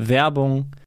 [0.00, 0.66] Werbung.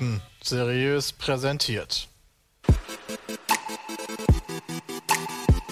[0.00, 2.08] Fakten seriös präsentiert.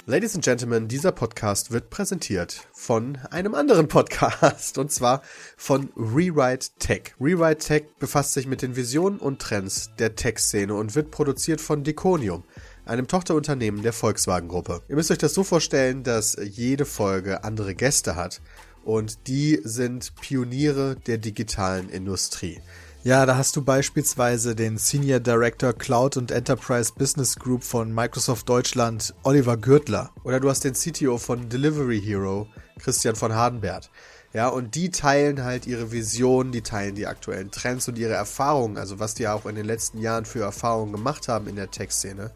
[0.04, 5.22] Ladies and Gentlemen, dieser Podcast wird präsentiert von einem anderen Podcast und zwar
[5.56, 7.14] von Rewrite Tech.
[7.18, 11.82] Rewrite Tech befasst sich mit den Visionen und Trends der Tech-Szene und wird produziert von
[11.82, 12.44] Deconium,
[12.84, 14.82] einem Tochterunternehmen der Volkswagen-Gruppe.
[14.88, 18.42] Ihr müsst euch das so vorstellen, dass jede Folge andere Gäste hat
[18.84, 22.60] und die sind Pioniere der digitalen Industrie.
[23.04, 28.48] Ja, da hast du beispielsweise den Senior Director Cloud und Enterprise Business Group von Microsoft
[28.48, 30.10] Deutschland, Oliver Gürtler.
[30.24, 32.48] Oder du hast den CTO von Delivery Hero,
[32.80, 33.84] Christian von Hardenberg.
[34.32, 38.76] Ja, und die teilen halt ihre Vision, die teilen die aktuellen Trends und ihre Erfahrungen,
[38.76, 42.32] also was die auch in den letzten Jahren für Erfahrungen gemacht haben in der Tech-Szene.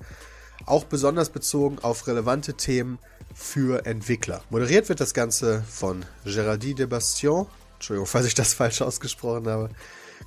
[0.65, 3.00] Auch besonders bezogen auf relevante Themen
[3.34, 4.43] für Entwickler.
[4.49, 7.49] Moderiert wird das Ganze von Géraldine de Bastion.
[7.75, 9.69] Entschuldigung, falls ich das falsch ausgesprochen habe.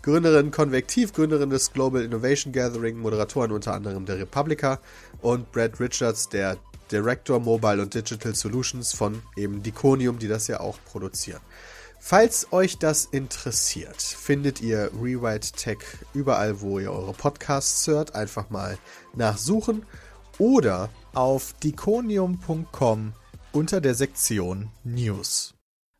[0.05, 4.79] Gründerin Konvektiv, Gründerin des Global Innovation Gathering, Moderatoren unter anderem der Republica
[5.23, 6.57] und Brad Richards, der
[6.91, 11.41] Director Mobile und Digital Solutions von eben Diconium, die das ja auch produzieren.
[11.99, 15.79] Falls euch das interessiert, findet ihr Rewrite Tech
[16.13, 18.13] überall, wo ihr eure Podcasts hört.
[18.13, 18.77] Einfach mal
[19.15, 19.87] nachsuchen
[20.37, 23.13] oder auf diconium.com
[23.53, 25.55] unter der Sektion News.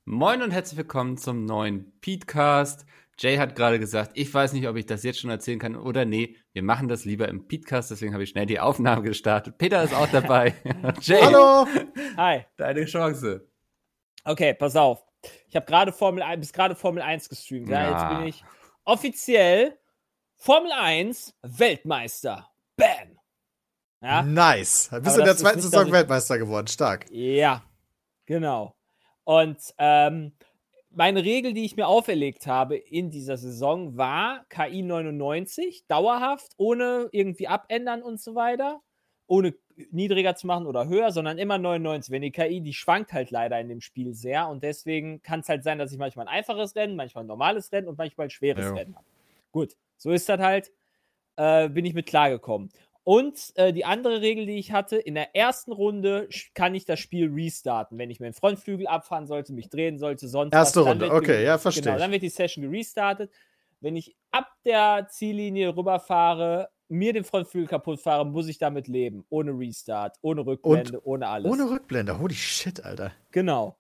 [0.06, 2.86] Moin und herzlich willkommen zum neuen Petecast.
[3.18, 6.04] Jay hat gerade gesagt, ich weiß nicht, ob ich das jetzt schon erzählen kann oder
[6.04, 9.58] nee, wir machen das lieber im Petecast, deswegen habe ich schnell die Aufnahme gestartet.
[9.58, 10.54] Peter ist auch dabei.
[11.02, 11.66] Jay, Hallo!
[12.18, 12.46] Hi.
[12.58, 13.48] Deine Chance.
[14.26, 15.06] Okay, pass auf.
[15.48, 17.70] Ich habe gerade Formel 1, bis gerade Formel 1 gestreamt.
[17.70, 17.84] Ja.
[17.84, 17.92] ja.
[17.92, 18.44] Jetzt bin ich
[18.84, 19.78] offiziell
[20.36, 22.50] Formel 1 Weltmeister.
[22.76, 23.18] Bam!
[24.02, 24.22] Ja?
[24.24, 24.90] Nice.
[25.02, 26.68] Bist du in der zweiten Saison Weltmeister geworden.
[26.68, 27.06] Stark.
[27.10, 27.64] Ja,
[28.26, 28.76] genau.
[29.24, 30.38] Und ähm,
[30.96, 37.10] meine Regel, die ich mir auferlegt habe in dieser Saison, war KI 99, dauerhaft, ohne
[37.12, 38.82] irgendwie abändern und so weiter,
[39.28, 39.56] ohne
[39.92, 42.12] niedriger zu machen oder höher, sondern immer 99.
[42.12, 45.50] Wenn die KI, die schwankt halt leider in dem Spiel sehr und deswegen kann es
[45.50, 48.32] halt sein, dass ich manchmal ein einfaches Rennen, manchmal ein normales Rennen und manchmal ein
[48.32, 48.74] schweres ja.
[48.74, 49.06] Rennen habe.
[49.52, 50.72] Gut, so ist das halt.
[51.38, 52.70] Äh, bin ich mit klargekommen.
[53.06, 57.00] Und äh, die andere Regel, die ich hatte, in der ersten Runde kann ich das
[57.00, 58.00] Spiel restarten.
[58.00, 61.46] Wenn ich mir den Frontflügel abfahren sollte, mich drehen sollte, sonst Erste was, Runde, okay,
[61.46, 61.84] ja, verstehe.
[61.84, 63.32] Genau, dann wird die Session gerestartet.
[63.80, 69.24] Wenn ich ab der Ziellinie rüberfahre, mir den Frontflügel kaputt fahre, muss ich damit leben.
[69.30, 71.52] Ohne Restart, ohne Rückblende, Und ohne alles.
[71.52, 73.12] Ohne Rückblende, holy shit, Alter.
[73.30, 73.78] Genau.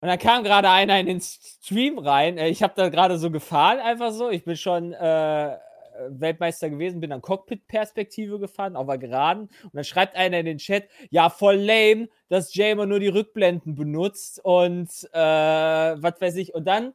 [0.00, 2.38] Und dann kam gerade einer in den Stream rein.
[2.38, 4.30] Äh, ich habe da gerade so gefahren, einfach so.
[4.30, 5.58] Ich bin schon äh,
[6.08, 9.42] Weltmeister gewesen, bin dann Cockpit-Perspektive gefahren, auf der Geraden.
[9.62, 13.08] Und dann schreibt einer in den Chat, ja, voll lame, dass Jay immer nur die
[13.08, 16.54] Rückblenden benutzt und äh, was weiß ich.
[16.54, 16.94] Und dann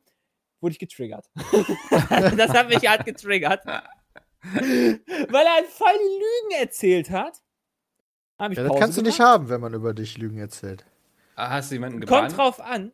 [0.62, 1.30] wurde ich getriggert.
[2.38, 3.66] das hat mich halt getriggert.
[3.66, 7.42] Weil er voll Lügen erzählt hat.
[8.40, 10.86] ja, das Pause kannst du nicht haben, wenn man über dich Lügen erzählt.
[11.36, 12.36] Ah, hast du jemanden gebannt?
[12.36, 12.92] Kommt drauf an.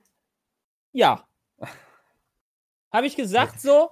[0.91, 1.27] Ja.
[2.91, 3.89] Habe ich gesagt so,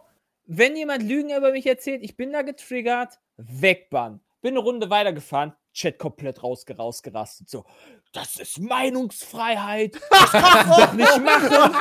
[0.53, 4.19] wenn jemand Lügen über mich erzählt, ich bin da getriggert, wegbannen.
[4.41, 7.49] Bin eine Runde weitergefahren, Chat komplett rausge rausgerastet.
[7.49, 7.63] So,
[8.11, 9.95] das ist Meinungsfreiheit.
[10.09, 11.75] Das kannst du doch nicht machen.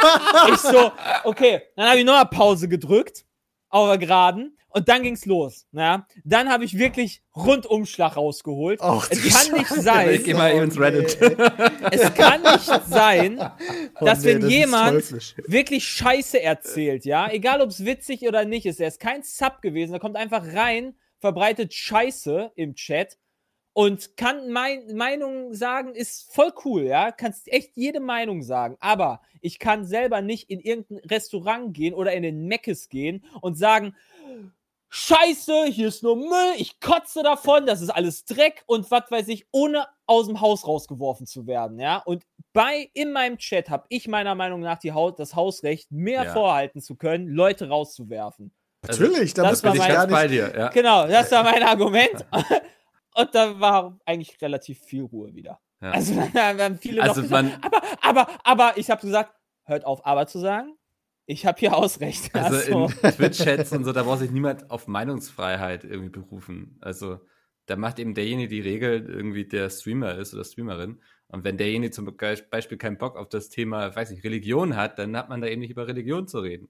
[0.53, 0.93] Ich so,
[1.25, 3.25] okay, dann habe ich noch eine Pause gedrückt,
[3.71, 4.57] auf der Geraden.
[4.71, 5.67] Und dann ging's los.
[5.73, 6.07] Ja?
[6.25, 8.81] Dann habe ich wirklich Rundumschlag rausgeholt.
[8.81, 9.83] Och, es kann nicht Scheiße.
[9.83, 11.19] sein, Ich geh mal eben ins Reddit.
[11.91, 13.41] es kann nicht sein,
[14.01, 18.45] Oh dass nee, wenn das jemand wirklich Scheiße erzählt, ja, egal ob es witzig oder
[18.45, 23.19] nicht ist, er ist kein Sub gewesen, er kommt einfach rein, verbreitet Scheiße im Chat
[23.73, 29.21] und kann mein, Meinung sagen, ist voll cool, ja, kannst echt jede Meinung sagen, aber
[29.41, 33.95] ich kann selber nicht in irgendein Restaurant gehen oder in den Meckes gehen und sagen,
[34.93, 39.29] Scheiße, hier ist nur Müll, ich kotze davon, das ist alles Dreck und was weiß
[39.29, 41.99] ich, ohne aus dem Haus rausgeworfen zu werden, ja.
[41.99, 46.25] Und bei in meinem Chat habe ich meiner Meinung nach die Haut, das Hausrecht, mehr
[46.25, 46.33] Ja.
[46.33, 48.53] vorhalten zu können, Leute rauszuwerfen.
[48.85, 50.19] Natürlich, da das muss war man Bin ich ganz nicht.
[50.21, 50.69] bei dir, ja.
[50.71, 52.27] Genau, das war mein Argument.
[53.15, 55.61] Und da war eigentlich relativ viel Ruhe wieder.
[55.81, 55.91] Ja.
[55.93, 59.35] Also da haben viele Also noch gesagt, man- aber, aber, aber, ich habe gesagt,
[59.67, 60.75] hört auf, aber zu sagen.
[61.31, 62.31] Ich habe hier Ausrecht.
[62.35, 63.07] Also so.
[63.07, 66.77] in Twitch-Chats und so, da braucht sich niemand auf Meinungsfreiheit irgendwie berufen.
[66.81, 67.21] Also
[67.67, 71.01] da macht eben derjenige die Regel, irgendwie der Streamer ist oder Streamerin.
[71.29, 74.99] Und wenn derjenige zum Be- Beispiel keinen Bock auf das Thema, weiß ich, Religion hat,
[74.99, 76.69] dann hat man da eben nicht über Religion zu reden.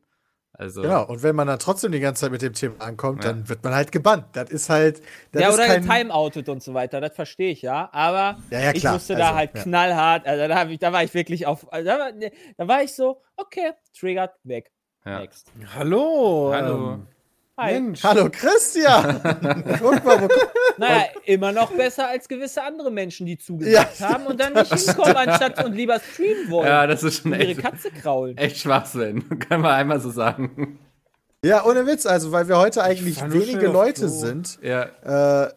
[0.53, 3.33] Also Genau, und wenn man dann trotzdem die ganze Zeit mit dem Thema ankommt, Ja.
[3.33, 4.27] dann wird man halt gebannt.
[4.33, 5.01] Das ist halt.
[5.33, 7.89] Das ja, ist oder kein, timeoutet und so weiter, das verstehe ich ja.
[7.93, 9.63] Aber Ja, ja, ich musste da Also, halt ja.
[9.63, 12.11] knallhart, also da, ich, da war ich wirklich auf, also da, war,
[12.59, 14.71] da war ich so, okay, triggert, weg.
[15.07, 15.21] ja.
[15.21, 15.51] Next.
[15.75, 16.51] Hallo.
[16.53, 16.93] Hallo.
[16.95, 17.07] Ähm,
[17.61, 17.73] Hi.
[17.75, 18.03] Mensch.
[18.03, 19.21] Hallo Christian!
[19.81, 20.29] Guck mal, wo,
[20.79, 24.09] Naja, immer noch besser als gewisse andere Menschen, die zugesagt Ja.
[24.09, 26.67] haben und dann nicht hinkommen, anstatt und lieber streamen wollen.
[26.69, 28.37] ja, das ist schon und ihre echt, Katze kraulen.
[28.39, 29.29] echt Schwachsinn.
[29.41, 30.79] Kann man einmal so sagen.
[31.45, 35.51] ja, ohne Witz, also weil wir heute eigentlich wenige Leute sind, Ja, äh,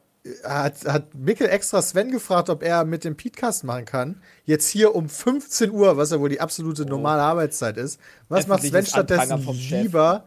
[0.45, 4.21] hat, hat Mikkel extra Sven gefragt, ob er mit dem Podcast machen kann.
[4.45, 7.99] Jetzt hier um 15 Uhr, was ja wohl die absolute normale Arbeitszeit ist.
[8.29, 9.83] Was macht Sven stattdessen vom Chef.
[9.83, 10.25] lieber?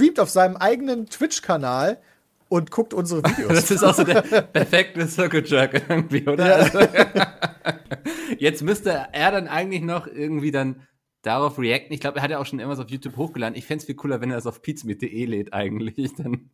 [0.00, 2.00] Streamt auf seinem eigenen Twitch-Kanal
[2.48, 3.48] und guckt unsere Videos.
[3.48, 6.46] das ist auch so der perfekte Circle Jerk irgendwie, oder?
[6.48, 6.54] Ja.
[6.56, 6.78] Also,
[8.38, 10.86] jetzt müsste er dann eigentlich noch irgendwie dann
[11.22, 11.92] darauf reacten.
[11.92, 13.56] Ich glaube, er hat ja auch schon irgendwas auf YouTube hochgeladen.
[13.56, 16.14] Ich fände es viel cooler, wenn er das auf pizmeet.de lädt eigentlich.
[16.14, 16.50] Dann,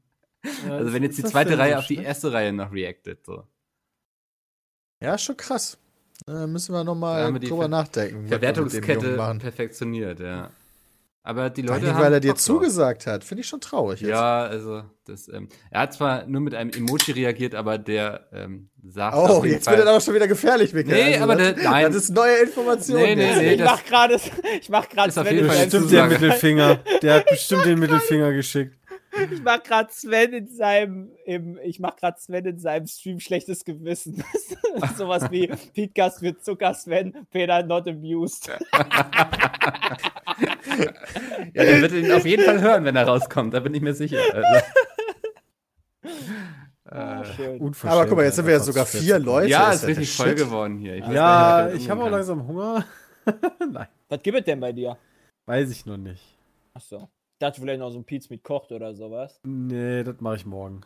[0.69, 2.08] also wenn jetzt die zweite Reihe auf die schlecht?
[2.08, 3.25] erste Reihe noch reactet.
[3.25, 3.44] So.
[5.02, 5.78] Ja, schon krass.
[6.26, 8.26] Da müssen wir nochmal drüber Ver- nachdenken.
[8.26, 9.38] Verwertungskette machen.
[9.38, 10.50] perfektioniert, ja.
[11.28, 12.44] Aber die Leute haben weil er dir Bock drauf.
[12.44, 13.25] zugesagt hat.
[13.25, 14.00] Finde ich schon traurig.
[14.00, 14.11] Jetzt.
[14.11, 18.69] Ja, also das, ähm, er hat zwar nur mit einem Emoji reagiert, aber der ähm,
[18.87, 20.94] sagt Oh, auf jeden jetzt Fall, wird er auch schon wieder gefährlich, Mikkel.
[20.94, 21.87] Nee, aber das, der- nein.
[21.87, 22.96] das ist neue Information.
[23.00, 23.52] Nee, nee, nee.
[23.55, 24.20] ich das- mach gerade,
[24.61, 26.08] ich mach gerade Bestimmt den.
[26.08, 26.78] Mittelfinger.
[27.02, 28.76] Der hat bestimmt den Mittelfinger geschickt.
[29.32, 33.64] Ich mach gerade Sven in seinem, im, ich mach gerade Sven in seinem Stream schlechtes
[33.64, 34.22] Gewissen.
[34.96, 38.48] Sowas wie Podcast mit Zucker Sven, Peter not amused.
[38.48, 38.58] Ja,
[41.64, 44.18] der wird ihn auf jeden Fall hören, wenn er rauskommt, da bin ich mir sicher.
[44.32, 44.66] Also,
[46.88, 47.18] Ah.
[47.58, 47.92] Unverschämt.
[47.92, 49.18] Aber guck mal, jetzt sind wir ja sogar vier.
[49.18, 49.48] Leute.
[49.48, 50.38] ja, ist ja richtig voll Shit.
[50.38, 50.94] geworden hier.
[50.94, 52.84] Ich weiß Ja, ich habe auch langsam Hunger.
[53.58, 54.96] Nein, Was gibt es denn bei dir?
[55.46, 56.22] weiß ich noch nicht.
[56.74, 57.08] Achso.
[57.12, 59.41] Ich dachte vielleicht noch so ein Pizza mit kocht oder sowas.
[59.44, 60.81] Nee, das mache ich morgen.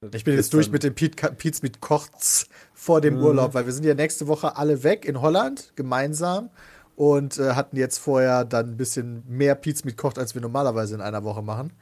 [0.00, 3.22] Das Ich bin jetzt durch dann- mit dem Pietz mit Kochts vor dem Mhm.
[3.24, 6.50] Urlaub, weil wir sind ja nächste Woche alle weg in Holland, gemeinsam.
[6.96, 10.94] Und äh, hatten jetzt vorher dann ein bisschen mehr Pietz mit Kocht, als wir normalerweise
[10.94, 11.72] in einer Woche machen.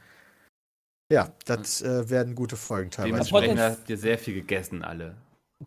[1.11, 3.11] Ja, das äh, werden gute Folgen teilweise.
[3.29, 5.15] Dementsprechend habt ihr sehr viel gegessen, alle.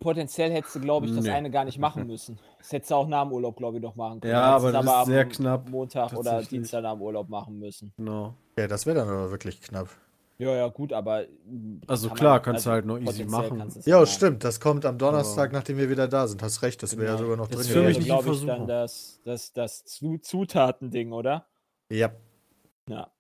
[0.01, 1.31] Potenziell hättest du, glaube ich, das Nee.
[1.31, 2.39] eine gar nicht machen müssen.
[2.59, 4.33] Das hättest du auch nach dem Urlaub, glaube ich, noch machen können.
[4.33, 6.43] Ja, Hättest aber das ist am sehr knapp, Montag oder.
[6.43, 7.93] Dienstag nach dem Urlaub machen müssen.
[7.97, 8.35] Genau.
[8.59, 9.89] Ja, das wäre dann aber wirklich knapp.
[10.39, 11.25] Ja, ja, gut, aber.
[11.47, 13.71] mm, Also kann klar, man- kannst du halt noch easy machen.
[13.85, 14.07] Ja, machen.
[14.09, 14.43] stimmt.
[14.43, 16.43] Das kommt am Donnerstag, nachdem wir wieder da sind.
[16.43, 17.23] Hast recht, das wäre ja Genau.
[17.23, 17.67] sogar noch Das drin.
[17.67, 21.47] ist für mich glaube ich, dann das, das, das Zu- Zutatending, oder?
[21.89, 22.11] Ja.
[22.89, 23.11] Ja.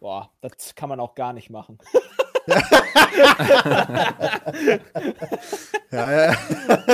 [0.00, 1.76] Boah, das kann man auch gar nicht machen.
[5.90, 6.32] Ja, ja.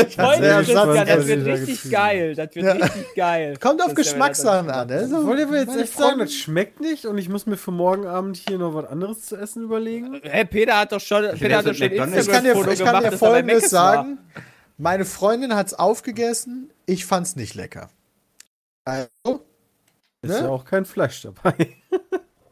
[0.06, 2.34] Ich das wird richtig geil.
[2.34, 2.72] Das wird Ja.
[2.72, 3.56] richtig geil.
[3.60, 4.86] Kommt auf Geschmackssachen an.
[4.88, 5.08] Ne?
[5.08, 7.72] So, Wollt ihr mir jetzt echt sagen, das schmeckt nicht und ich muss mir für
[7.72, 10.20] morgen Abend hier noch was anderes zu essen überlegen?
[10.22, 13.70] Hä, Peter hat doch schon, Peter hat doch schon McDonald's- Ich kann dir, ich Folgendes
[13.70, 14.18] sagen.
[14.78, 16.70] Meine Freundin hat es aufgegessen.
[16.86, 17.90] Ich fand's nicht lecker.
[18.84, 19.08] Also,
[20.22, 20.38] Ist Ne?
[20.40, 21.54] ja auch kein Fleisch dabei.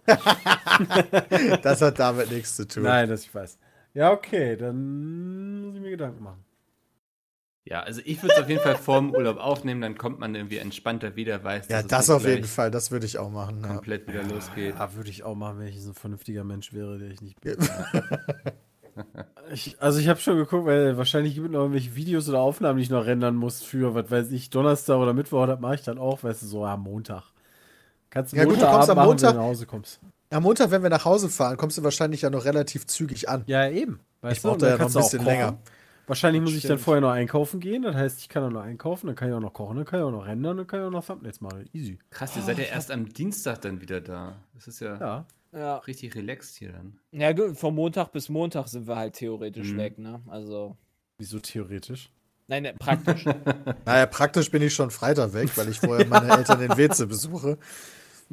[1.62, 2.82] das hat damit nichts zu tun.
[2.84, 3.58] Nein, das ich weiß.
[3.94, 6.44] Ja, okay, dann muss ich mir Gedanken machen.
[7.64, 10.34] Ja, also ich würde es auf jeden Fall vor dem Urlaub aufnehmen, dann kommt man
[10.34, 12.72] irgendwie entspannter wieder, weiß, Ja, das auf jeden Fall.
[12.72, 13.60] Das würde ich auch machen.
[13.62, 13.68] Ja.
[13.68, 14.74] komplett wieder losgeht.
[14.74, 17.40] Ja, würde ich auch machen, wenn ich so ein vernünftiger Mensch wäre, der ich nicht
[17.40, 17.56] bin.
[19.52, 22.78] ich, also ich habe schon geguckt, weil wahrscheinlich gibt es noch irgendwelche Videos oder Aufnahmen,
[22.78, 25.82] die ich noch rendern muss für, was weiß ich, Donnerstag oder Mittwoch, das mache ich
[25.82, 27.31] dann auch, weißt du, so am Montag.
[28.12, 30.00] Kannst du Ja, gut, du kommst am machen, Montag- wenn du nach Hause kommst.
[30.30, 33.42] Am Montag, wenn wir nach Hause fahren, kommst du wahrscheinlich ja noch relativ zügig an.
[33.46, 34.00] Ja, eben.
[34.20, 35.58] Weißt Ich du, brauch und da dann ja noch ein bisschen länger.
[36.06, 37.82] Wahrscheinlich muss ich dann vorher noch einkaufen gehen.
[37.82, 40.00] Das heißt, ich kann auch noch einkaufen, dann kann ich auch noch kochen, dann kann
[40.00, 41.64] ich auch noch rendern, dann kann ich auch noch Thumbnails machen.
[41.72, 41.98] Easy.
[42.10, 44.36] Krass, ihr seid ja erst am Dienstag dann wieder da.
[44.54, 45.26] Das ist ja, Ja.
[45.52, 45.76] Ja.
[45.78, 46.98] richtig relaxed hier dann.
[47.12, 49.78] Ja, gut, von Montag bis Montag sind wir halt theoretisch Mhm.
[49.78, 50.20] weg, ne?
[50.28, 50.76] Also.
[51.18, 52.10] Wieso theoretisch?
[52.48, 53.24] Nein, ne, praktisch.
[53.86, 57.58] Naja, praktisch bin ich schon Freitag weg, weil ich vorher meine Eltern in Weze besuche.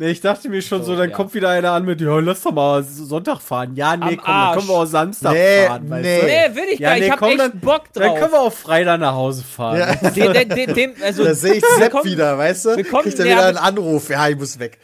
[0.01, 1.15] Nee, ich dachte mir schon so, So, dann ja.
[1.15, 3.75] kommt wieder einer an mit, ja, lass doch mal Sonntag fahren.
[3.75, 4.55] Ja, nee, Am komm, dann Arsch.
[4.57, 5.89] können wir auch Samstag Nee, fahren.
[5.89, 6.19] weißt nee.
[6.21, 6.25] du?
[6.25, 6.99] nee, will ich Ja, gar nicht.
[7.01, 8.03] nee, ich hab komm, echt dann- Bock drauf.
[8.05, 9.77] Dann können wir auch Freitag nach Hause fahren.
[9.79, 10.09] Ja.
[10.09, 12.75] Den, den, den, also, Da sehe ich Sepp kommen- wieder, weißt du?
[12.83, 14.09] Kriegt er wieder einen Anruf.
[14.09, 14.77] Ja, ich muss weg.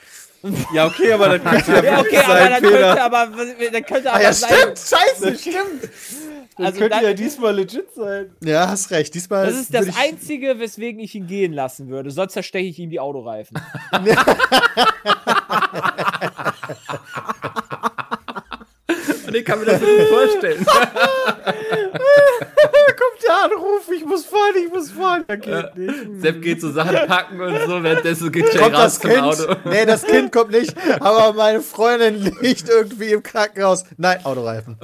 [0.74, 3.28] Ja, okay, aber dann könnte ja, okay, aber sein, dann könnte aber,
[3.72, 4.50] dann könnte aber Ah ja, sein.
[4.54, 4.78] stimmt.
[4.80, 5.90] Scheiße, stimmt.
[6.58, 8.32] Das also könnte dann- ja diesmal legit sein.
[8.44, 9.14] Ja, hast recht.
[9.14, 12.12] Diesmal Das ist das Einzige, weswegen ich ihn gehen lassen würde.
[12.12, 13.60] Sonst zersteche ich ihm die Autoreifen.
[19.36, 20.66] Und ich kann mir das gut vorstellen.
[22.96, 25.26] Kommt der Anruf, ich muss fahren, ich muss fahren.
[25.28, 26.22] Ja, geht nicht.
[26.22, 29.20] Sepp geht so Sachen packen und so, währenddessen geht Jay Kommt raus das Kind?
[29.20, 29.56] Auto.
[29.66, 30.74] Nee, das Kind kommt nicht.
[31.02, 33.84] Aber meine Freundin liegt irgendwie im Krankenhaus.
[33.98, 34.78] Nein, Autoreifen.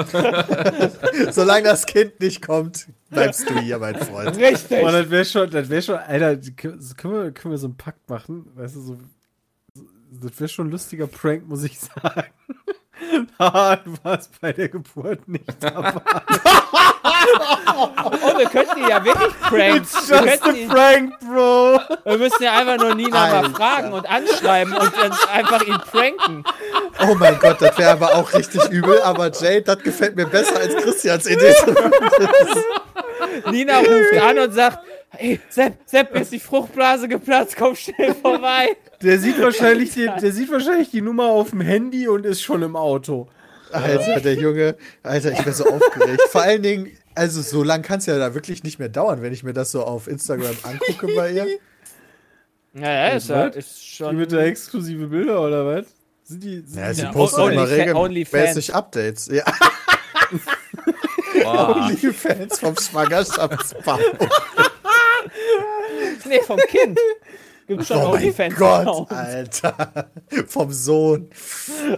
[1.31, 4.35] Solange das Kind nicht kommt, bleibst du hier, mein Freund.
[4.37, 4.81] Richtig.
[4.81, 6.81] Boah, das wäre schon, das wäre schon, Alter, können
[7.13, 8.51] wir, können wir so einen Pakt machen?
[8.55, 8.97] Weißt du, so
[10.21, 12.25] das wäre schon ein lustiger Prank, muss ich sagen.
[13.39, 15.93] Haha, du warst bei der Geburt nicht dabei.
[17.75, 19.77] Oh, wir könnten ihn ja wirklich pranken.
[19.77, 21.79] It's Wir, just a ihn, prank, bro.
[22.03, 23.49] wir müssen ja einfach nur Nina mal Alter.
[23.51, 26.43] fragen und anschreiben und dann einfach ihn pranken.
[27.07, 29.01] Oh mein Gott, das wäre aber auch richtig übel.
[29.01, 31.53] Aber Jade, das gefällt mir besser als Christians Idee.
[33.49, 34.79] Nina ruft an und sagt,
[35.11, 38.75] hey, Sepp, Sepp, ist die Fruchtblase geplatzt, komm schnell vorbei.
[39.01, 42.61] Der sieht wahrscheinlich, die, der sieht wahrscheinlich die Nummer auf dem Handy und ist schon
[42.63, 43.27] im Auto.
[43.71, 44.75] Alter, der Junge.
[45.03, 46.21] Alter, ich bin so aufgeregt.
[46.29, 49.31] Vor allen Dingen, also so lang kann es ja da wirklich nicht mehr dauern, wenn
[49.33, 51.47] ich mir das so auf Instagram angucke bei ihr.
[52.73, 53.55] Ja, ja, ist, Was?
[53.55, 54.15] ist Die schon.
[54.17, 55.85] mit der exklusive Bilder oder was?
[56.23, 56.63] Sind die.
[56.65, 57.63] Sind Ja, sie Ja, postet Only- immer
[57.99, 59.27] Only- regelmäßig Updates.
[59.27, 59.43] Ja,
[61.45, 63.99] Onlyfans vom Schwangerschaftsbau.
[66.25, 66.97] Nee, vom Kind.
[67.67, 68.55] Gibt schon Oh mein OnlyFans.
[68.55, 70.09] Gott, Alter.
[70.47, 71.29] Vom Sohn.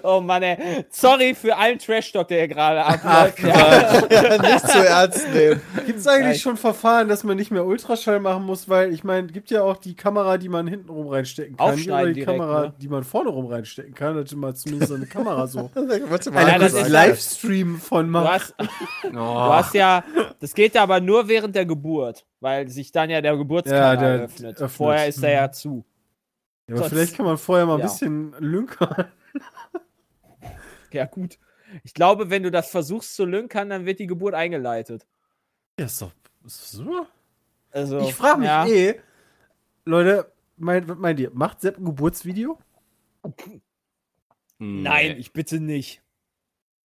[0.03, 0.85] Oh Mann, ey.
[0.91, 3.39] Sorry für allen Trash-Talk, der hier gerade abläuft.
[3.39, 4.07] ja.
[4.07, 5.61] Ja, nicht zu ernst nehmen.
[5.85, 8.69] Gibt es eigentlich schon Verfahren, dass man nicht mehr Ultraschall machen muss?
[8.69, 11.71] Weil ich meine, gibt ja auch die Kamera, die man hinten rum reinstecken kann.
[11.71, 12.73] Aufschneiden oder die direkt, Kamera, ne?
[12.79, 14.15] die man vorne rum reinstecken kann.
[14.15, 15.71] Dass man zumindest so eine Kamera so.
[16.09, 16.43] Warte mal.
[16.45, 18.27] Alter, das ist- Livestream von Du machen.
[18.29, 20.03] hast, Oh, du hast ja,
[20.39, 24.01] das geht ja aber nur während der Geburt, weil sich dann ja der Geburtskanal Ja,
[24.01, 24.55] der öffnet.
[24.55, 24.71] öffnet.
[24.71, 25.35] Vorher ist er Mhm.
[25.35, 25.85] ja zu.
[26.67, 27.85] Ja, aber sonst- vielleicht kann man vorher mal ein ja.
[27.85, 29.07] bisschen lünkern.
[30.91, 31.39] Ja, gut.
[31.83, 35.07] Ich glaube, wenn du das versuchst zu lünkern, dann wird die Geburt eingeleitet.
[35.79, 36.11] Ja, ist doch,
[36.45, 37.07] super.
[37.71, 38.67] Also, Ich frage mich ja.
[38.67, 38.99] eh,
[39.85, 41.31] Leute, mein, was meint ihr?
[41.33, 42.59] Macht Sepp ein Geburtsvideo?
[44.59, 46.02] Nein, ich bitte nicht.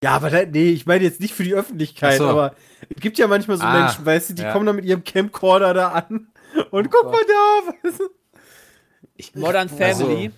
[0.02, 2.28] Ja, aber da, nee, ich meine jetzt nicht für die Öffentlichkeit, so.
[2.28, 2.54] aber
[2.88, 4.52] es gibt ja manchmal so Ah, Menschen, weißt du, die ja.
[4.52, 6.28] kommen dann mit ihrem Camcorder da an
[6.70, 9.40] und guck mal da, weißt du?
[9.40, 10.30] Modern Also- Family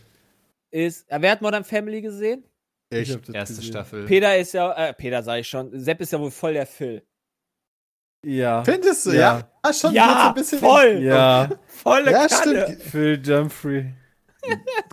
[0.71, 1.11] ist.
[1.11, 2.45] Ja, wer hat Modern Family gesehen?
[2.93, 3.13] Ich.
[3.13, 3.71] hab das Erste gesehen.
[3.71, 4.07] Staffel.
[4.07, 5.79] Peter ist ja, äh, Peter sag ich schon.
[5.79, 7.03] Sepp ist ja wohl voll der Phil.
[8.25, 8.65] Ja.
[8.65, 9.19] Findest du, Ja.
[9.39, 9.51] ja?
[9.63, 11.01] Ah, schon Ja, ein bisschen voll.
[11.03, 12.67] Ja, Volle Ja, Kanne.
[12.67, 12.83] stimmt.
[12.83, 13.95] Phil Dumfrey.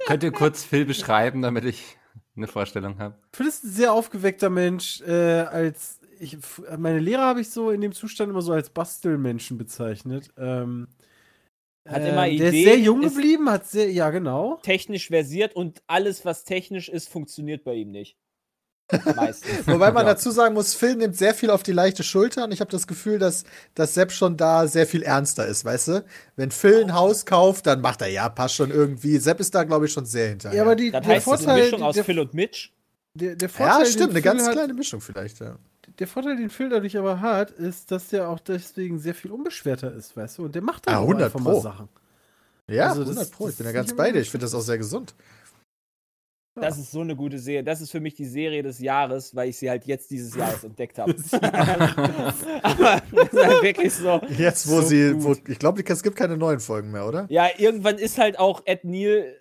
[0.06, 1.98] Könnt ihr kurz Phil beschreiben, damit ich
[2.38, 3.16] eine Vorstellung habe?
[3.34, 6.38] Phil ist ein sehr aufgeweckter Mensch, äh, als ich,
[6.78, 10.30] meine Lehrer habe ich so in dem Zustand immer so als Bastelmenschen bezeichnet.
[10.38, 10.88] Ähm,
[11.88, 14.60] Hat ähm, immer Der ist Ideen, sehr jung ist- geblieben, hat sehr, ja genau.
[14.64, 18.18] Technisch versiert und alles, was technisch ist, funktioniert bei ihm nicht.
[19.16, 19.52] Meistens.
[19.68, 20.14] Wobei man Ja.
[20.14, 22.88] dazu sagen muss, Phil nimmt sehr viel auf die leichte Schulter und ich habe das
[22.88, 23.44] Gefühl, dass,
[23.76, 26.06] dass Sepp schon da sehr viel ernster ist, weißt du?
[26.36, 29.18] Wenn Phil ein Haus kauft, dann macht er, ja, passt schon irgendwie.
[29.18, 30.56] Sepp ist da, glaube ich, schon sehr hinterher.
[30.58, 32.34] Ja, aber die, Das der heißt, es ist eine Vorteil, Mischung aus der, Phil und
[32.34, 32.70] Mitch.
[33.14, 35.58] der, der Vorteil, ja den stimmt, eine Phil ganz hat, kleine Mischung vielleicht, ja.
[36.00, 39.92] Der Vorteil, den Phil dadurch aber hat, ist, dass der auch deswegen sehr viel unbeschwerter
[39.94, 40.46] ist, weißt du?
[40.46, 41.54] Und der macht dann Ah, auch 100 einfach Pro.
[41.54, 41.90] mal Sachen.
[42.70, 44.20] Ja, Also das- 100 Pro, ich das bin da ist ganz bei dir.
[44.20, 45.16] Ich finde das auch sehr gesund.
[46.62, 47.64] Das ist so eine gute Serie.
[47.64, 50.52] Das ist für mich die Serie des Jahres, weil ich sie halt jetzt dieses Jahr
[50.52, 51.14] erst entdeckt habe.
[52.64, 54.22] Aber das ist halt wirklich so.
[54.38, 57.26] Jetzt, wo So sie, wo, ich glaube, es gibt keine neuen Folgen mehr, oder?
[57.30, 59.36] Ja, irgendwann ist halt auch Ed Neal,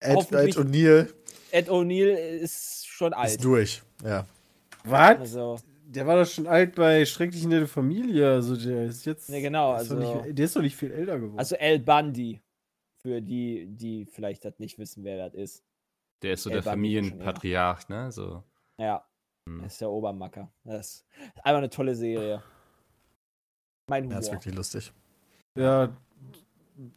[0.00, 1.08] Ed, Ed und Neil
[1.50, 3.30] Ed O'Neill ist schon alt.
[3.30, 3.82] ist durch.
[4.04, 4.26] Ja.
[4.84, 5.18] Was?
[5.18, 8.30] Also, Der war doch schon alt bei Schrecklich nette Familie.
[8.30, 9.30] Also der ist jetzt.
[9.30, 11.38] Ne, genau, also- nicht, der ist doch nicht viel älter geworden.
[11.38, 12.40] also El Bundy.
[13.00, 15.62] Für die, die vielleicht das nicht wissen, wer das ist.
[16.22, 18.10] Der ist so Der Familienpatriarch, ne?
[18.12, 18.42] So.
[18.78, 19.04] Ja,
[19.48, 19.62] Hm.
[19.62, 20.50] das ist der Obermacker.
[20.64, 21.06] Das ist
[21.42, 22.42] einfach eine tolle Serie.
[23.88, 24.20] Mein Ja, Humor.
[24.20, 24.92] ist wirklich lustig.
[25.56, 25.88] Ja,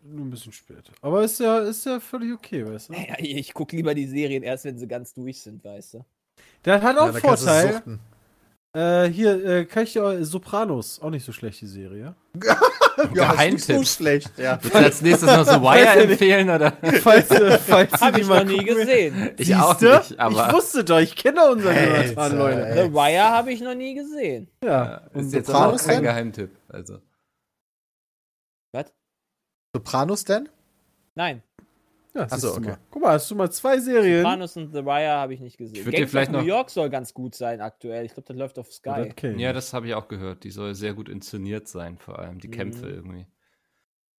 [0.03, 0.91] nur ein bisschen spät.
[1.01, 2.93] Aber ist ja, ist ja völlig okay, weißt du?
[3.09, 6.05] Ja, ich gucke lieber die Serien erst, wenn sie ganz durch sind, weißt du.
[6.65, 7.99] Der hat auch Ja, Vorteil.
[8.73, 12.15] Äh, hier, äh, kann ich dir Sopranos, auch nicht so schlecht, die Serie.
[13.15, 13.87] Ja, ist nicht so Geheimtipp.
[13.87, 14.59] schlecht, ja.
[14.61, 16.73] Willst du als nächstes noch so Wire empfehlen, oder?
[17.01, 19.31] Falls, äh, falls Hab ich mal noch nie gesehen.
[19.37, 19.97] Ich auch Siehste?
[19.97, 22.65] nicht, aber Ich wusste doch, ich kenne unseren Alter, Jonathan, Leute.
[22.67, 22.87] ey.
[22.87, 24.49] The Wire habe ich noch nie gesehen.
[24.63, 26.03] Ja, ist jetzt aber auch kein denn?
[26.03, 26.51] Geheimtipp.
[26.69, 26.99] Also.
[28.73, 28.85] Was?
[29.75, 30.49] Sopranos denn?
[31.15, 31.43] Nein.
[32.13, 32.69] Ja Ach so, siehst du okay.
[32.71, 32.77] mal.
[32.89, 34.21] Guck mal, hast du mal zwei Serien?
[34.21, 35.87] Sopranos und The Wire habe ich nicht gesehen.
[35.87, 38.05] Ich vielleicht of New York soll ganz gut sein aktuell.
[38.05, 38.89] Ich glaube, das läuft auf Sky.
[38.89, 39.39] Ja, ich.
[39.39, 40.43] Ja, das habe ich auch gehört.
[40.43, 42.51] Die soll sehr gut inszeniert sein, vor allem die Mhm.
[42.51, 43.27] Kämpfe irgendwie.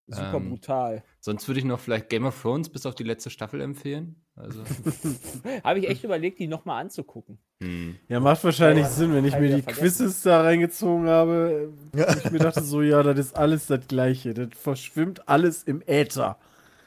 [0.09, 1.05] Super ähm, brutal.
[1.21, 4.17] Sonst würde ich noch vielleicht Game of Thrones bis auf die letzte Staffel empfehlen.
[4.35, 4.65] Also,
[5.65, 7.39] Habe ich echt überlegt, die nochmal anzugucken.
[7.63, 7.97] hm.
[8.09, 9.81] Ja, macht wahrscheinlich Ja, Sinn, wenn ich mir die ja vergessen.
[9.81, 11.73] Quizzes da reingezogen habe.
[11.93, 14.35] wo Ich mir dachte so, ja, das ist alles das Gleiche.
[14.35, 16.39] Das verschwimmt alles im Äther.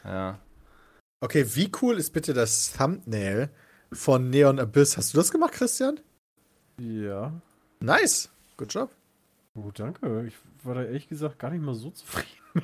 [0.03, 0.39] ja.
[1.25, 3.49] Okay, wie cool ist bitte das Thumbnail
[3.91, 4.95] von Neon Abyss?
[4.95, 5.99] Hast du das gemacht, Christian?
[6.77, 7.33] Ja.
[7.79, 8.29] Nice.
[8.57, 8.91] Good job.
[9.55, 10.27] Gut, danke.
[10.27, 12.63] Ich war da ehrlich gesagt gar nicht mal so zufrieden mit.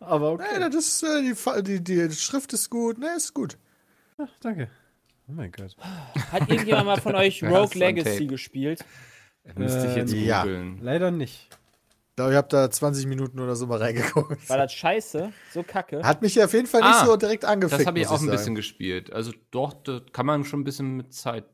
[0.00, 0.44] Aber okay.
[0.58, 2.98] Nee, das ist, äh, die, die, die Schrift ist gut.
[2.98, 3.56] Ne, ist gut.
[4.18, 4.68] Ach, danke.
[5.26, 5.74] Oh mein Gott.
[6.30, 8.84] Hat irgendjemand mal von euch Ja, Rogue Legacy gespielt?
[9.56, 10.42] Müsste ich jetzt Ähm, ja.
[10.42, 10.78] googeln.
[10.82, 11.48] Leider nicht.
[12.12, 14.46] Ich glaube, ich habe da 20 Minuten oder so mal reingeguckt.
[14.50, 15.32] War das scheiße?
[15.50, 16.02] So kacke?
[16.02, 17.80] Hat mich auf jeden Fall nicht Ah, so direkt angefickt.
[17.80, 18.30] Das habe ich muss auch ein sagen.
[18.36, 19.10] bisschen gespielt.
[19.14, 21.44] Also doch, da kann man schon ein bisschen mit Zeit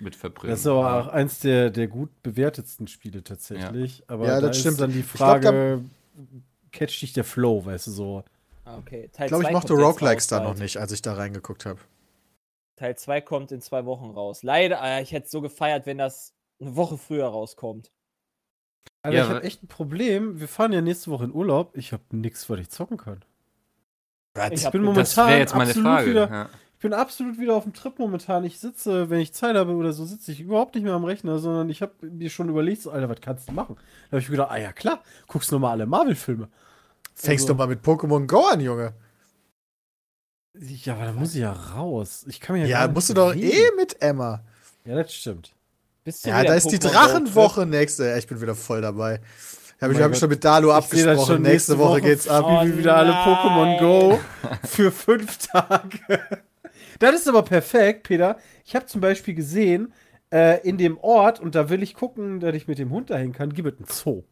[0.00, 0.52] mit verbringen.
[0.52, 4.04] Das ist aber auch eins der, der gut bewertetsten Spiele tatsächlich.
[4.06, 4.80] Aber Ja, da das ist stimmt.
[4.80, 5.84] dann die Ich glaub, Frage,
[6.72, 8.24] catcht dich der Flow, weißt du so.
[8.64, 9.10] Ah, okay.
[9.12, 11.78] Teil Ich glaube, ich zwei mochte Roguelikes da noch nicht, als ich da reingeguckt habe.
[12.76, 14.42] Teil 2 kommt in zwei Wochen raus.
[14.42, 17.90] Leider, äh, ich hätte es so gefeiert, wenn das eine Woche früher rauskommt.
[19.06, 20.40] Aber Ja, ich habe echt ein Problem.
[20.40, 21.76] Wir fahren ja nächste Woche in Urlaub.
[21.76, 23.22] Ich habe nichts, was ich zocken kann.
[24.50, 26.10] Ich hab bin momentan das jetzt meine absolut Frage.
[26.10, 26.48] Wieder, Ja.
[26.74, 28.44] Ich bin absolut wieder auf dem Trip momentan.
[28.44, 31.38] Ich sitze, wenn ich Zeit habe oder so, sitze ich überhaupt nicht mehr am Rechner,
[31.38, 33.76] sondern ich habe mir schon überlegt, so, Alter, was kannst du machen?
[33.76, 36.48] Da habe ich mir gedacht, ah ja klar, guckst du mal alle Marvel-Filme.
[37.14, 38.92] Fängst Also- doch mal mit Pokémon Go an, Junge.
[40.58, 42.26] Ja, aber da muss ich ja raus.
[42.28, 43.50] Ich kann mir ja, Ja, gar nicht musst du doch bewegen.
[43.52, 44.42] eh mit Emma.
[44.84, 45.54] Ja, das stimmt.
[46.06, 48.06] Bist du Ja, da ist die Pokémon Drachenwoche nächste.
[48.06, 49.20] Ja, ich bin wieder voll dabei.
[49.80, 50.20] Habe ich, mein hab ich Gott.
[50.20, 51.26] schon mit Dalu das abgesprochen.
[51.26, 52.44] schon nächste Woche geht's ab.
[52.46, 53.10] Oh wieder alle.
[53.10, 54.20] Pokémon Go
[54.64, 56.20] für fünf Tage.
[57.00, 58.38] Das ist aber perfekt, Peter.
[58.64, 59.92] Ich habe zum Beispiel gesehen,
[60.32, 63.32] äh, in dem Ort, und da will ich gucken, dass ich mit dem Hund dahin
[63.32, 64.22] kann, gibt es einen Zoo.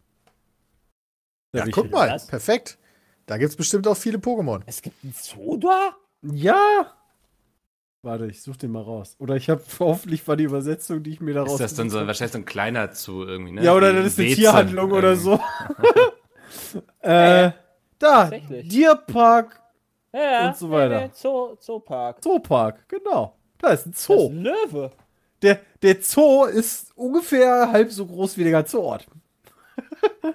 [1.51, 2.09] Da Ja, guck mal.
[2.09, 2.29] Was?
[2.29, 2.79] Perfekt.
[3.27, 4.63] Da gibt's bestimmt auch viele Pokémon.
[4.67, 5.97] Es gibt einen Zoo da?
[6.23, 6.95] Ja!
[8.05, 9.17] Warte, ich such den mal raus.
[9.19, 11.97] Oder ich habe hoffentlich war die Übersetzung, die ich mir daraus Ist das dann so
[11.97, 13.61] gesucht wahrscheinlich so ein kleiner Zoo irgendwie, ne?
[13.61, 13.67] hab.
[13.67, 15.23] Ja, oder das ist eine Tierhandlung oder irgendwie.
[15.25, 15.41] so.
[17.01, 17.51] äh,
[17.99, 18.31] da.
[18.69, 19.61] Tierpark,
[20.13, 20.49] Ja.
[20.49, 21.01] Und so weiter.
[21.01, 22.23] Nee, nee, Zoo, Zoopark.
[22.23, 23.37] Zoopark, genau.
[23.59, 24.15] Da ist ein Das Zoo.
[24.15, 24.91] ist ein Löwe.
[25.43, 29.07] Der, der Zoo ist ungefähr halb so groß wie der ganze Ort.
[29.07, 30.35] Das.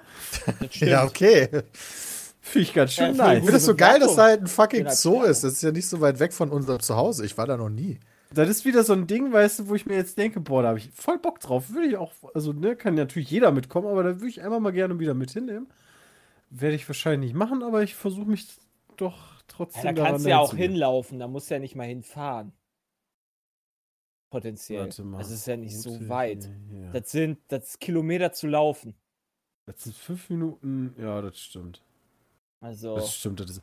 [0.80, 1.48] Ja, okay.
[2.50, 3.32] Finde ich ganz schön Ja, nice.
[3.34, 5.44] Ich finde das so geil, dass da halt ein fucking Zoo ist.
[5.44, 7.24] Das ist ja nicht so weit weg von unserem Zuhause.
[7.24, 8.00] Ich war da noch nie.
[8.34, 10.68] Das ist wieder so ein Ding, weißt du, wo ich mir jetzt denke, boah, da
[10.68, 11.70] habe ich voll Bock drauf.
[11.70, 14.72] Würde ich auch, also, ne, kann natürlich jeder mitkommen, aber da würde ich einfach mal
[14.72, 15.68] gerne wieder mit hinnehmen.
[16.50, 18.48] Werde ich wahrscheinlich nicht machen, aber ich versuche mich
[18.96, 21.86] doch trotzdem Ja, da kannst du ja auch hinlaufen, da musst du ja nicht mal
[21.86, 22.52] hinfahren.
[24.30, 24.82] Potenziell.
[24.82, 25.18] Warte mal.
[25.18, 26.50] Das ist ja nicht so weit.
[26.72, 26.92] Ja.
[26.92, 28.94] Das sind das ist Kilometer zu laufen.
[29.66, 31.82] Das sind fünf Minuten, ja, das stimmt.
[32.60, 33.40] Also, Das stimmt.
[33.40, 33.62] Das ist,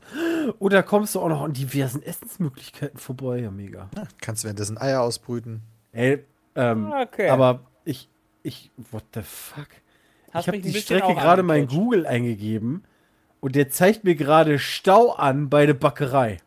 [0.58, 3.38] oh, da kommst du auch noch an diversen Essensmöglichkeiten vorbei.
[3.38, 3.88] Ja, mega.
[4.20, 5.62] Kannst währenddessen Eier ausbrüten.
[5.92, 6.24] Ey,
[6.56, 7.28] ähm, okay.
[7.28, 8.08] aber ich,
[8.42, 9.68] ich, what the fuck?
[10.32, 11.80] Hast ich habe die Strecke gerade mal in angecatcht.
[11.80, 12.84] Google eingegeben
[13.40, 16.38] und der zeigt mir gerade Stau an bei der Bäckerei.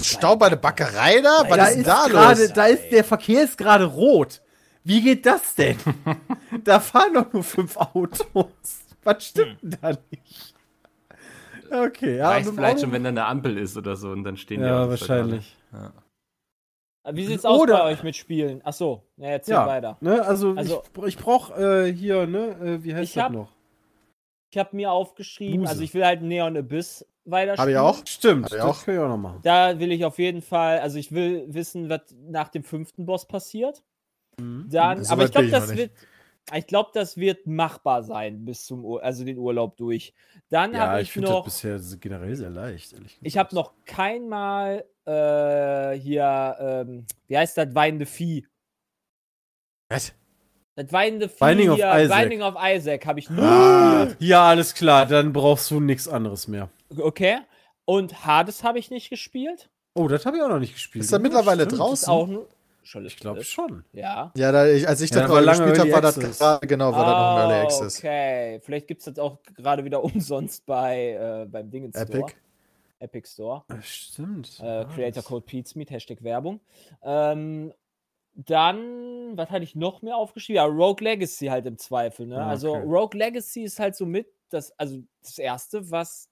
[0.00, 1.44] Stau bei der Backerei da?
[1.48, 2.52] Was da ist denn da gerade, los?
[2.52, 4.42] da ist der Verkehr ist gerade rot.
[4.82, 5.76] Wie geht das denn?
[6.64, 8.80] da fahren doch nur fünf Autos.
[9.04, 10.54] Was stimmt denn da nicht?
[11.70, 12.28] Okay, ja.
[12.28, 14.66] Reicht vielleicht Auto- schon, wenn da eine Ampel ist oder so und dann stehen die
[14.66, 15.56] Ja, Autos da wahrscheinlich.
[15.70, 15.92] gerade.
[17.12, 18.60] Wie sieht's aus Oder- bei euch mit Spielen?
[18.64, 19.96] Ach so, ja, erzähl Ja, weiter.
[20.00, 21.54] ne, also, Also- ich, ich brauche
[21.86, 23.50] äh, hier, ne, äh, wie heißt Ich das hab- noch?
[24.50, 25.70] Ich habe mir aufgeschrieben, Buse.
[25.70, 27.98] also ich will halt Neon Abyss weiter Hab ich auch.
[28.06, 28.84] Stimmt, Hab ich das auch.
[28.84, 29.40] kann ich auch noch machen.
[29.42, 33.26] Da will ich auf jeden Fall, also ich will wissen, was nach dem fünften Boss
[33.26, 33.82] passiert.
[34.38, 35.78] Dann, So aber ich glaube, das nicht.
[35.78, 35.90] wird,
[36.54, 40.14] Ich glaube, das wird machbar sein bis zum Ur also den Urlaub durch.
[40.48, 43.50] Dann Ja, habe ich ich, finde das noch, bisher generell sehr leicht, ehrlich ich habe
[43.50, 43.52] gesagt.
[43.68, 48.46] noch kein Mal äh, hier, ähm, wie heißt das, weinende Vieh.
[49.90, 50.12] Was?
[50.76, 52.20] Das weinende Vieh Binding of hier, Isaac.
[52.20, 54.08] Binding of Isaac habe ich nur Ah.
[54.18, 56.68] Ja, alles klar, dann brauchst du nichts anderes mehr.
[56.96, 57.38] Okay.
[57.84, 59.70] Und Hades habe ich nicht gespielt.
[59.94, 61.04] Oh, das habe ich auch noch nicht gespielt.
[61.04, 61.80] Ist er mittlerweile Stimmt.
[61.80, 61.94] draußen?
[62.04, 62.28] Ist auch.
[62.88, 63.84] Schon Ich glaube schon.
[63.92, 64.32] Ja.
[64.34, 66.90] Ja, da ich, als ich Ja, das lange gespielt habe, Early war das gerade, genau,
[66.90, 67.98] war das noch ein Early Access.
[67.98, 68.60] Okay.
[68.62, 72.20] Vielleicht gibt es das auch gerade wieder umsonst bei äh, beim Dingens Store.
[72.20, 72.34] Epic.
[73.00, 73.62] Epic Store.
[73.82, 74.58] Stimmt.
[74.60, 76.62] Äh, Creator Code Pizmeet, Hashtag Werbung.
[77.02, 77.74] Ähm,
[78.32, 80.56] dann, was hatte ich noch mehr aufgeschrieben?
[80.56, 82.26] Ja, Rogue Legacy halt im Zweifel.
[82.26, 82.42] Ne?
[82.42, 82.84] Ah, Also okay.
[82.86, 86.30] Rogue Legacy ist halt so mit das, also das erste, was,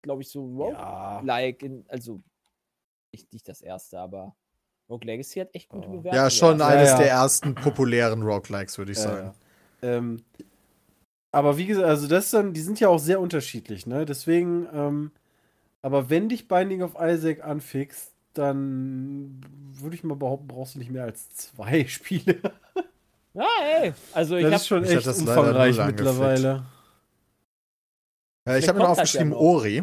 [0.00, 2.22] glaube ich, so Rogue-like, in, also
[3.12, 4.34] nicht, nicht das erste, aber
[4.88, 5.92] Rogue Legacy hat echt gute Oh.
[5.92, 6.14] Bewertungen.
[6.14, 6.74] Ja, schon gehabt.
[6.74, 6.98] eines ja.
[6.98, 9.34] der ersten populären Roguelikes, würde ich Ja, sagen.
[9.82, 9.88] ja.
[9.88, 10.22] Ähm,
[11.30, 14.04] aber wie gesagt, also das dann, die sind ja auch sehr unterschiedlich, ne?
[14.04, 15.10] Deswegen, ähm,
[15.80, 19.40] aber wenn dich Binding of Isaac anfixt, dann
[19.74, 22.38] würde ich mal behaupten, brauchst du nicht mehr als zwei Spiele.
[23.34, 23.46] Ja,
[23.80, 23.94] ey.
[24.12, 26.64] Also ich das habe ist schon echt umfangreich mittlerweile.
[28.46, 29.38] Ja, ich habe mir noch ja aufgeschrieben noch.
[29.38, 29.82] Ori.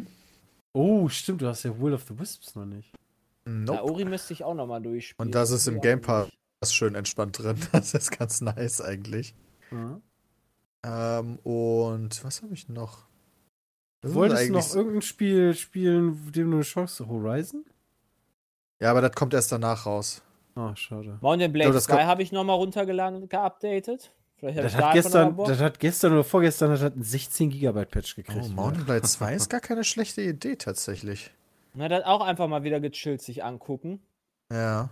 [0.73, 2.91] Oh, stimmt, du hast ja Will of the Wisps noch nicht.
[3.67, 3.83] Ja, Nope.
[3.83, 5.27] Ori müsste ich auch nochmal durchspielen.
[5.27, 6.27] Und das ist im Game Pass
[6.71, 7.57] schön entspannt drin.
[7.71, 9.33] Das ist ganz nice eigentlich.
[9.71, 10.01] Ja.
[10.85, 13.05] Ähm, und was habe ich noch?
[14.01, 17.09] Das Wolltest du noch irgendein Spiel spielen, dem du eine Chance hast?
[17.09, 17.65] Horizon?
[18.81, 20.21] Ja, aber das kommt erst danach raus.
[20.55, 21.17] Ah, schade.
[21.21, 24.11] Mountain Oh, Blade das 2 kommt- habe ich nochmal runtergeladen, geupdatet.
[24.37, 26.71] Vielleicht habe Das ich da hat, einfach noch mal gestern, das hat gestern oder vorgestern
[26.71, 28.45] das hat ein 16 Gigabyte Patch gekriegt.
[28.45, 31.31] Oh, Mountain Blade 2 ist gar keine schlechte Idee tatsächlich.
[31.79, 34.01] Na, das auch einfach mal wieder gechillt sich angucken.
[34.51, 34.89] Ja.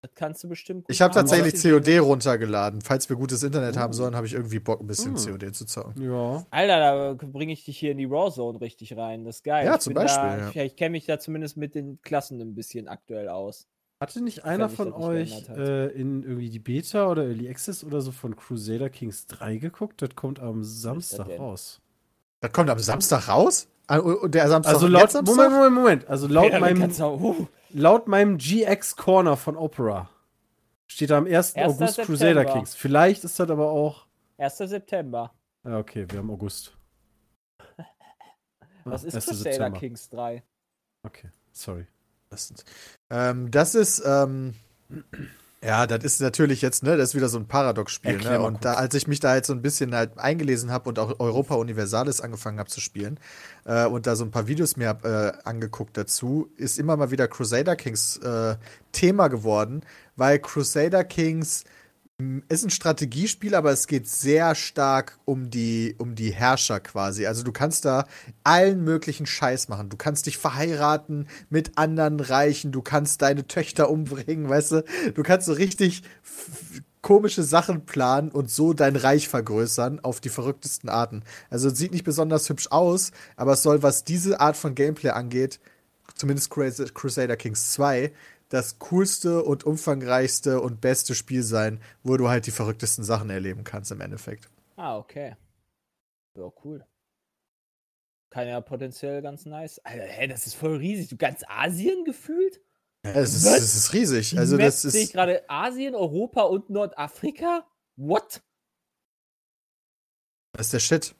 [0.00, 0.86] Das kannst du bestimmt.
[0.88, 2.80] Ich habe tatsächlich COD runtergeladen.
[2.80, 3.96] Falls wir gutes Internet haben Oh.
[3.96, 5.38] sollen, habe ich irgendwie Bock, ein bisschen Hm.
[5.38, 6.02] COD zu zocken.
[6.02, 6.46] Ja.
[6.50, 9.24] Alter, da bringe ich dich hier in die Raw Zone richtig rein.
[9.24, 9.66] Das ist geil.
[9.66, 10.48] Ja, Ich zum Beispiel, Da, ja.
[10.48, 13.66] Ich, ich kenne mich da zumindest mit den Klassen ein bisschen aktuell aus.
[14.00, 18.00] Hatte nicht einer von nicht euch äh, in irgendwie die Beta oder Early Access oder
[18.00, 20.00] so von Crusader Kings 3 geguckt?
[20.00, 21.82] Das kommt am Samstag raus.
[22.40, 23.68] Das kommt am Samstag raus?
[23.86, 25.36] Ah, Und der Samstag Also laut, Samstag?
[25.36, 26.08] Moment, Moment, Moment.
[26.08, 30.08] Also laut Peter, meinem, uh, laut meinem GX Corner von Opera
[30.86, 31.54] steht da am 1.
[31.54, 31.56] 1.
[31.56, 32.04] August September.
[32.06, 32.74] Crusader Kings.
[32.74, 34.06] Vielleicht ist das aber auch.
[34.38, 34.56] 1.
[34.58, 35.32] September.
[35.64, 36.76] Ja, okay, wir haben August.
[38.84, 39.26] Was ist 1.
[39.26, 39.78] Crusader September.
[39.78, 40.42] Kings 3?
[41.02, 41.86] Okay, sorry.
[42.30, 42.64] Das, sind-
[43.10, 44.54] ähm, das ist, ähm,
[45.64, 48.40] ja, das ist natürlich jetzt, ne, das ist wieder so ein Paradox-Spiel, ne?
[48.40, 51.18] Und da, als ich mich da jetzt so ein bisschen halt eingelesen habe und auch
[51.18, 53.18] Europa Universalis angefangen habe zu spielen
[53.64, 57.10] äh, und da so ein paar Videos mir hab, äh, angeguckt dazu, ist immer mal
[57.10, 58.56] wieder Crusader Kings äh,
[58.92, 59.82] Thema geworden,
[60.16, 61.64] weil Crusader Kings
[62.48, 67.26] ist ein Strategiespiel, aber es geht sehr stark um die, um die Herrscher quasi.
[67.26, 68.06] Also du kannst da
[68.44, 69.88] allen möglichen Scheiß machen.
[69.88, 74.84] Du kannst dich verheiraten mit anderen Reichen, du kannst deine Töchter umbringen, weißt du?
[75.14, 76.02] Du kannst so richtig
[77.02, 81.24] komische Sachen planen und so dein Reich vergrößern auf die verrücktesten Arten.
[81.50, 85.10] Also es sieht nicht besonders hübsch aus, aber es soll, was diese Art von Gameplay
[85.10, 85.58] angeht,
[86.14, 88.12] zumindest Crus- Crusader Kings 2,
[88.54, 93.64] das coolste und umfangreichste und beste Spiel sein, wo du halt die verrücktesten Sachen erleben
[93.64, 94.48] kannst im Endeffekt.
[94.76, 95.36] Ah, okay.
[96.36, 96.84] Ja, cool.
[98.30, 99.80] Kann ja potenziell ganz nice.
[99.80, 101.08] Alter, hä, das ist voll riesig.
[101.08, 102.60] Du ganz Asien gefühlt?
[103.02, 104.38] Es ist, es ist riesig.
[104.38, 107.66] Also Map das sehe ich ist gerade Asien, Europa und Nordafrika?
[107.96, 108.40] What?
[110.56, 111.14] das ist der Shit.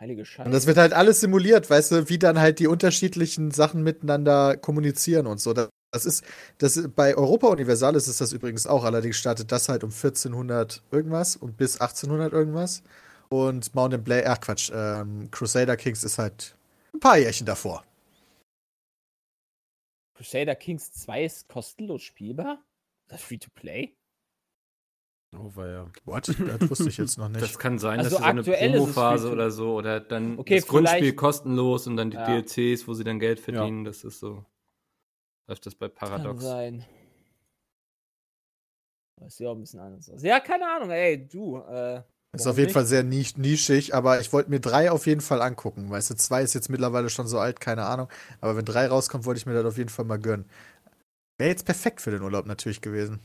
[0.00, 0.46] Heilige Scheiße.
[0.46, 4.56] Und das wird halt alles simuliert, weißt du, wie dann halt die unterschiedlichen Sachen miteinander
[4.56, 5.52] kommunizieren und so.
[5.52, 6.24] Das das ist,
[6.58, 10.82] das ist- bei Europa Universalis ist das übrigens auch, allerdings startet das halt um 1400
[10.90, 12.82] irgendwas und bis 1800 irgendwas.
[13.28, 16.56] Und Mountain Blade, ach Quatsch, ähm, Crusader Kings ist halt
[16.94, 17.84] ein paar Jährchen davor.
[20.16, 22.62] Crusader Kings 2 ist kostenlos spielbar?
[23.08, 23.94] Das Free-to-Play?
[25.36, 25.86] Oh, war ja.
[26.04, 26.28] What?
[26.28, 27.40] Das wusste ich jetzt noch nicht.
[27.40, 30.38] Das kann sein, Also dass so eine es Promophase free to- oder so oder dann
[30.38, 32.26] Okay, das Grundspiel kostenlos und dann die Ja.
[32.26, 33.84] DLCs, wo sie dann Geld verdienen.
[33.84, 34.44] Das ist so.
[35.50, 36.44] Läuft das bei Kann Paradox.
[36.44, 36.84] sein.
[39.20, 40.22] Das sieht auch ein bisschen anders aus.
[40.22, 41.58] Ja, keine Ahnung, ey, du.
[41.58, 42.72] Äh, Ist auf jeden nicht?
[42.74, 45.90] Fall sehr nisch- nischig, aber ich wollte mir drei auf jeden Fall angucken.
[45.90, 48.08] Weißt du, zwei ist jetzt mittlerweile schon so alt, keine Ahnung.
[48.40, 50.48] Aber wenn drei rauskommt, wollte ich mir das auf jeden Fall mal gönnen.
[51.38, 53.18] Wäre jetzt perfekt für den Urlaub natürlich gewesen.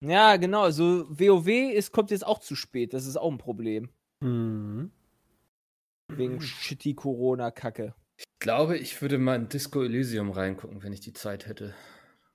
[0.00, 0.62] Ja, genau.
[0.62, 2.94] Also WoW ist, kommt jetzt auch zu spät.
[2.94, 3.88] Das ist auch ein Problem.
[4.22, 4.92] Mhm.
[6.12, 7.94] Wegen shitty Corona-Kacke.
[8.38, 11.74] Ich glaube, ich würde mal in Disco Elysium reingucken, wenn ich die Zeit hätte.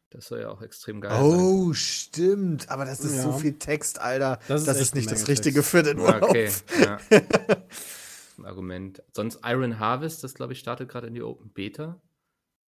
[0.10, 1.22] Das soll ja auch extrem geil sein.
[1.24, 2.68] Oh, stimmt.
[2.70, 3.22] Aber das ist Ja.
[3.24, 4.38] so viel Text, Alter.
[4.50, 5.72] Das Das ist ist, nicht das Richtige Text.
[5.72, 6.24] für den Urlaub.
[6.24, 6.52] okay.
[6.82, 6.98] Ja.
[8.38, 9.02] Ein Argument.
[9.14, 12.02] Sonst Iron Harvest, das glaube ich startet gerade in die Open Beta.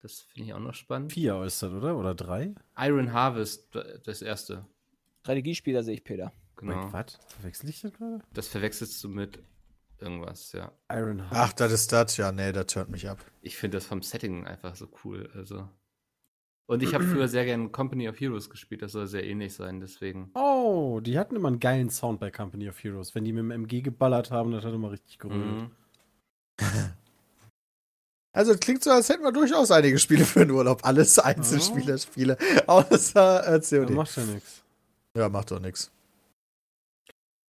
[0.01, 1.11] Das finde ich auch noch spannend.
[1.11, 1.97] Vier ist das, oder?
[1.97, 2.55] Oder drei?
[2.77, 3.67] Iron Harvest,
[4.05, 4.65] das erste.
[5.23, 6.31] Strategiespieler sehe ich, Peter.
[6.55, 6.85] Genau.
[6.85, 7.19] Wait, was?
[7.27, 8.19] Verwechsel ich das gerade?
[8.33, 9.39] Das verwechselst du mit
[10.05, 10.71] irgendwas, ja.
[10.91, 11.33] Iron Heart.
[11.33, 12.15] Ach, das ist das.
[12.17, 13.19] Ja, nee, das hört mich ab.
[13.41, 15.29] Ich finde das vom Setting einfach so cool.
[15.35, 15.67] Also.
[16.67, 19.79] Und ich habe früher sehr gerne Company of Heroes gespielt, das soll sehr ähnlich sein,
[19.81, 20.31] deswegen.
[20.33, 23.13] Oh, die hatten immer einen geilen Sound bei Company of Heroes.
[23.13, 25.45] Wenn die mit dem MG geballert haben, das hat immer richtig gerührt.
[25.45, 25.71] Mhm.
[28.31, 30.83] Also, es klingt so, als hätten wir durchaus einige Spiele für den Urlaub.
[30.83, 32.37] Alles Einzelspieler-Spiele.
[32.67, 33.89] Außer äh, Ja, COD.
[33.91, 34.61] macht ja nichts.
[35.15, 35.89] Ja, macht doch nichts.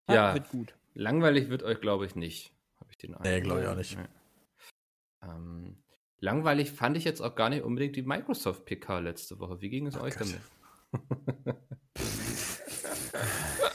[0.08, 0.34] Ja.
[0.34, 0.75] Wird gut.
[0.96, 2.54] Langweilig wird euch, glaube ich, nicht.
[2.80, 3.42] Habe ich den Eindruck.
[3.42, 3.98] glaub ich auch nicht.
[3.98, 4.04] Nee.
[5.22, 5.76] Ähm,
[6.20, 9.60] langweilig fand ich jetzt auch gar nicht unbedingt die Microsoft PK letzte Woche.
[9.60, 10.28] Wie ging es euch Gott.
[10.28, 10.40] damit?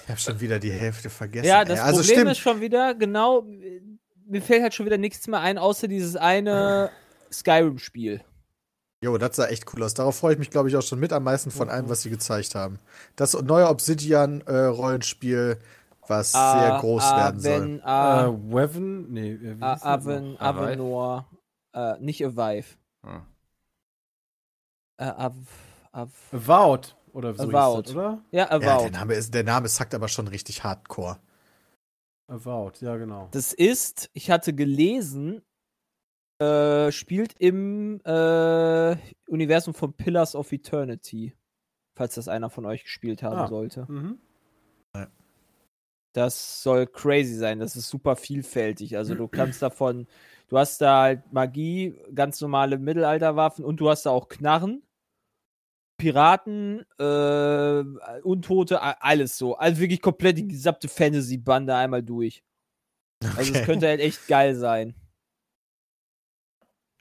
[0.03, 1.47] Ich habe schon wieder die Hälfte vergessen.
[1.47, 2.31] Ja, das also Problem stimmt.
[2.31, 3.45] ist schon wieder, genau,
[4.25, 6.89] mir fällt halt schon wieder nichts mehr ein, außer dieses eine
[7.31, 8.21] Skyrim-Spiel.
[9.03, 9.93] Jo, das sah echt cool aus.
[9.93, 12.09] Darauf freue ich mich, glaube ich, auch schon mit am meisten von allem, was sie
[12.09, 12.79] gezeigt haben.
[13.15, 15.59] Das neue Obsidian-Rollenspiel,
[16.11, 17.53] was sehr groß werden soll.
[17.53, 19.11] Aven, Äh, A- Weven?
[19.11, 20.37] Nee, äh, wie A- hieß das Aven?
[20.39, 21.25] Avenor,
[21.73, 22.65] äh, nicht Avive.
[23.01, 23.21] Ah.
[24.97, 25.33] Äh, Av,
[25.91, 26.95] Av, Avowed.
[27.13, 27.87] Oder so Avowed.
[27.87, 28.23] das, oder?
[28.31, 28.93] ja, Ja, der Avowed.
[28.93, 31.17] Name, ist, der Name sagt aber schon richtig hardcore.
[32.27, 33.27] Avowed, ja, genau.
[33.31, 35.41] Das ist, ich hatte gelesen,
[36.39, 38.95] äh, spielt im äh,
[39.27, 41.35] Universum von Pillars of Eternity.
[41.97, 43.47] Falls das einer von euch gespielt haben Ah.
[43.47, 43.85] sollte.
[43.91, 44.17] Mhm.
[46.13, 47.59] Das soll crazy sein.
[47.59, 48.97] Das ist super vielfältig.
[48.97, 50.07] Also du kannst davon,
[50.49, 54.83] du hast da halt Magie, ganz normale Mittelalterwaffen und du hast da auch Knarren,
[55.97, 57.83] Piraten, äh,
[58.23, 59.55] Untote, alles so.
[59.55, 62.43] Also wirklich komplett die gesamte Fantasy-Bande einmal durch.
[63.37, 63.65] Also es Okay.
[63.65, 64.95] könnte halt echt geil sein.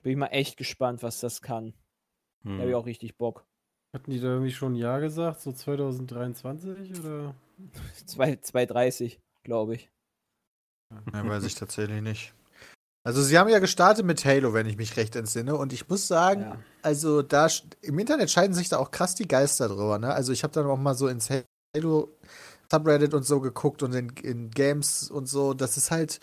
[0.02, 1.74] Bin ich mal echt gespannt, was das kann.
[2.42, 2.60] Da Hm.
[2.60, 3.46] habe ich auch richtig Bock.
[3.92, 5.40] Hatten die da irgendwie schon Ja gesagt?
[5.40, 7.34] So 2023 oder?
[8.06, 9.90] 230, glaube ich.
[11.12, 12.34] Ja, weiß ich tatsächlich nicht.
[13.02, 15.56] Also sie haben ja gestartet mit Halo, wenn ich mich recht entsinne.
[15.56, 16.58] Und ich muss sagen, Ja.
[16.82, 17.48] also da
[17.80, 19.98] im Internet scheiden sich da auch krass die Geister drüber.
[19.98, 20.12] Ne?
[20.12, 21.28] Also ich habe dann auch mal so ins
[21.74, 22.08] Halo
[22.70, 25.54] Subreddit und so geguckt und in, in Games und so.
[25.54, 26.20] Das ist halt,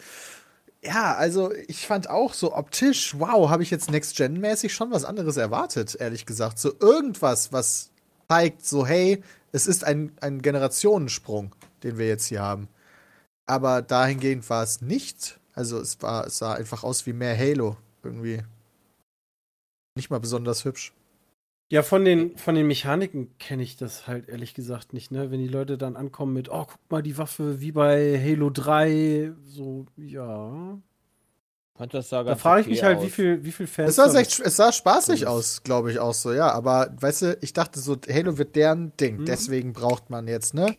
[0.84, 5.38] ja, also ich fand auch so optisch, wow, habe ich jetzt Next-Gen-mäßig schon was anderes
[5.38, 6.60] erwartet, ehrlich gesagt.
[6.60, 7.92] So irgendwas, was
[8.30, 12.68] zeigt, so hey, es ist ein, ein Generationensprung, den wir jetzt hier haben.
[13.48, 15.40] Aber dahingehend war es nicht.
[15.54, 18.44] Also es war, es sah einfach aus wie mehr Halo irgendwie.
[19.96, 20.94] Nicht mal besonders hübsch.
[21.70, 25.32] Ja, von den, von den Mechaniken kenne ich das halt ehrlich gesagt nicht, ne?
[25.32, 29.34] Wenn die Leute dann ankommen mit, oh, guck mal, die Waffe wie bei Halo 3,
[29.44, 30.78] so, ja.
[31.78, 33.04] Fand das sah Da frage ich okay mich halt, aus.
[33.04, 33.90] wie viel, wie viel Fans.
[33.90, 36.50] Es sah, echt, es sah spaßig das- aus, glaube ich auch so, ja.
[36.52, 39.18] Aber weißt du, ich dachte so, Halo wird deren Ding.
[39.18, 39.26] Mhm.
[39.26, 40.76] Deswegen braucht man jetzt, ne?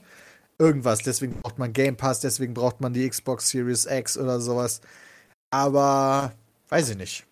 [0.58, 1.00] Irgendwas.
[1.02, 4.80] Deswegen braucht man Game Pass, deswegen braucht man die Xbox Series X oder sowas.
[5.50, 6.32] Aber
[6.70, 7.26] weiß ich nicht.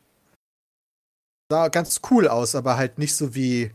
[1.50, 3.70] Sah ganz cool aus, aber halt nicht so wie.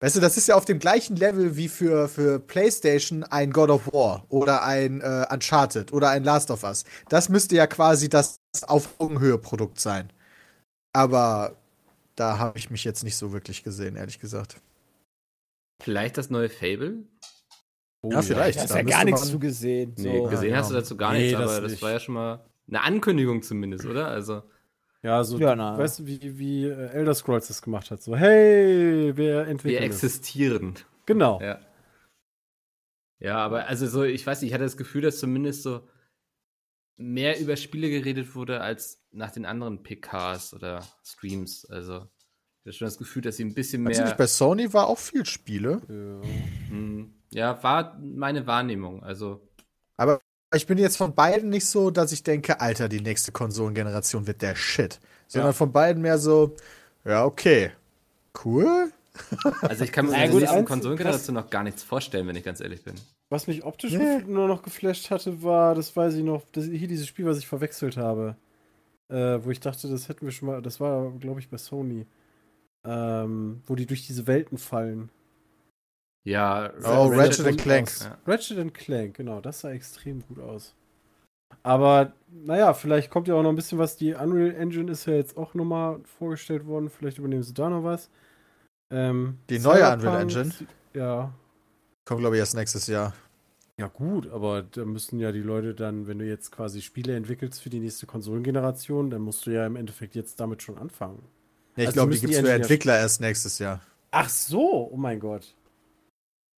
[0.00, 3.70] Weißt du, das ist ja auf dem gleichen Level wie für, für PlayStation ein God
[3.70, 6.84] of War oder ein äh, Uncharted oder ein Last of Us.
[7.08, 10.12] Das müsste ja quasi das auf Augenhöhe Produkt sein.
[10.92, 11.56] Aber
[12.14, 14.60] da habe ich mich jetzt nicht so wirklich gesehen, ehrlich gesagt.
[15.82, 17.02] Vielleicht das neue Fable?
[18.02, 18.58] Oh, ja, vielleicht.
[18.58, 19.94] Da hast Da ja müsste gar nichts man- zu gesehen.
[19.96, 20.24] Nee, so.
[20.28, 20.80] gesehen Ja, hast du genau.
[20.80, 21.82] dazu gar Nee, nichts, das aber das nicht.
[21.82, 24.06] war ja schon mal eine Ankündigung zumindest, oder?
[24.06, 24.42] Also,
[25.02, 25.78] Ja, so, Ja, na.
[25.78, 28.02] weißt du, wie, wie, wie äh, Elder Scrolls das gemacht hat.
[28.02, 30.02] So, hey, wir wir entwickeln es.
[30.02, 30.74] existieren.
[31.06, 31.40] Genau.
[31.40, 31.60] Ja.
[33.20, 35.88] Ja, aber also so, ich weiß nicht, ich hatte das Gefühl, dass zumindest so
[36.96, 41.64] mehr über Spiele geredet wurde als nach den anderen PKs oder Streams.
[41.64, 42.08] Also,
[42.64, 44.04] ich hatte schon das Gefühl, dass sie ein bisschen mehr.
[44.04, 45.80] nicht, bei Sony war auch viel Spiele.
[45.88, 46.28] Ja.
[46.70, 49.02] Hm, ja, war meine Wahrnehmung.
[49.02, 49.48] Also,
[49.96, 50.20] Aber
[50.54, 54.42] ich bin jetzt von beiden nicht so, dass ich denke, Alter, die nächste Konsolengeneration wird
[54.42, 55.00] der Shit.
[55.26, 55.52] Sondern Ja.
[55.52, 56.56] von beiden mehr so,
[57.04, 57.72] ja, okay.
[58.44, 58.90] Cool.
[59.62, 62.44] also ich kann mir Na in der nächsten Konsolengeneration noch gar nichts vorstellen, wenn ich
[62.44, 62.94] ganz ehrlich bin.
[63.30, 64.20] Was mich optisch Nee.
[64.26, 67.46] nur noch geflasht hatte, war, das weiß ich noch, das, hier dieses Spiel, was ich
[67.46, 68.36] verwechselt habe.
[69.10, 72.06] Äh, wo ich dachte, das hätten wir schon mal, das war, glaube ich, bei Sony.
[72.84, 75.10] Ähm, wo die durch diese Welten fallen.
[76.28, 77.90] Ja, Oh, Ratchet and and Clank.
[78.00, 78.18] Ja.
[78.26, 80.74] Ratchet and Clank, genau, das sah extrem gut aus.
[81.62, 83.96] Aber, naja, vielleicht kommt ja auch noch ein bisschen was.
[83.96, 86.90] Die Unreal Engine ist ja jetzt auch nochmal vorgestellt worden.
[86.90, 88.10] Vielleicht übernehmen sie da noch was.
[88.90, 90.52] Ähm, Die neue Cyberpunk, Unreal Engine?
[90.94, 91.32] Ja.
[92.04, 93.14] Kommt, glaube ich, erst nächstes Jahr.
[93.78, 97.62] Ja, gut, aber da müssen ja die Leute dann, wenn du jetzt quasi Spiele entwickelst
[97.62, 101.22] für die nächste Konsolengeneration, dann musst du ja im Endeffekt jetzt damit schon anfangen.
[101.76, 103.80] Ja, ich Also glaube, die gibt es für Entwickler erst nächstes Jahr.
[104.10, 105.54] Ach so, oh mein Gott.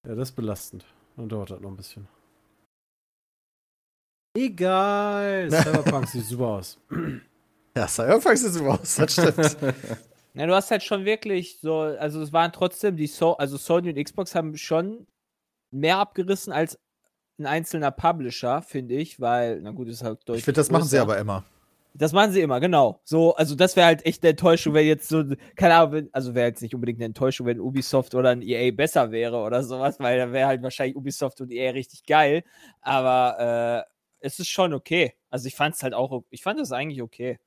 [0.06, 0.84] Ja, das ist belastend.
[1.16, 2.08] Dann dauert das noch ein bisschen.
[4.36, 5.50] Egal.
[5.50, 6.78] Cyberpunk sieht super aus.
[7.76, 9.56] Ja, Cyberpunk sieht super aus, das stimmt.
[10.34, 13.90] Ja, du hast halt schon wirklich so, also es waren trotzdem die so also Sony
[13.90, 15.08] und Xbox haben schon
[15.72, 16.78] mehr abgerissen als
[17.38, 20.84] ein einzelner Publisher, finde ich, weil, na gut, ist halt deutlich ich finde, das machen
[20.84, 21.02] sie größer.
[21.02, 21.44] aber immer.
[21.94, 23.00] Das machen sie immer, genau.
[23.05, 25.24] So, also das wäre halt echt eine Enttäuschung, wenn jetzt so,
[25.57, 29.11] keine Ahnung, also wäre jetzt nicht unbedingt eine Enttäuschung, wenn Ubisoft oder ein EA besser
[29.11, 32.44] wäre oder sowas, weil dann wäre halt wahrscheinlich Ubisoft und EA richtig geil.
[32.81, 35.14] Aber äh, es ist schon okay.
[35.31, 37.38] Also ich fand es halt auch, ich fand es eigentlich okay.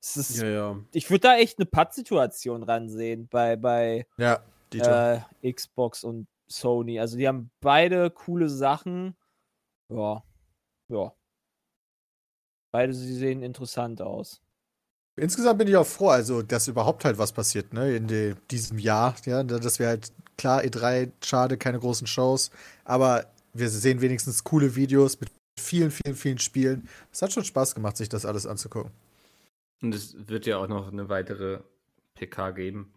[0.00, 0.80] Es ist, Ja, ja.
[0.92, 4.42] Ich würde da echt eine Pattsituation ransehen bei, bei Ja,
[4.74, 6.98] äh, Xbox und Sony.
[6.98, 9.16] Also die haben beide coole Sachen.
[9.88, 10.24] Ja,
[10.88, 11.12] ja.
[12.72, 14.40] Beide sie sehen interessant aus.
[15.16, 18.78] Insgesamt bin ich auch froh, also, dass überhaupt halt was passiert, ne, in de, diesem
[18.78, 22.50] Jahr, ja, dass wir halt, klar, E3, schade, keine großen Shows,
[22.84, 25.30] aber wir sehen wenigstens coole Videos mit
[25.60, 26.88] vielen, vielen, vielen Spielen.
[27.12, 28.90] Es hat schon Spaß gemacht, sich das alles anzugucken.
[29.82, 31.60] Und es wird ja auch noch eine weitere
[32.14, 32.94] PK geben.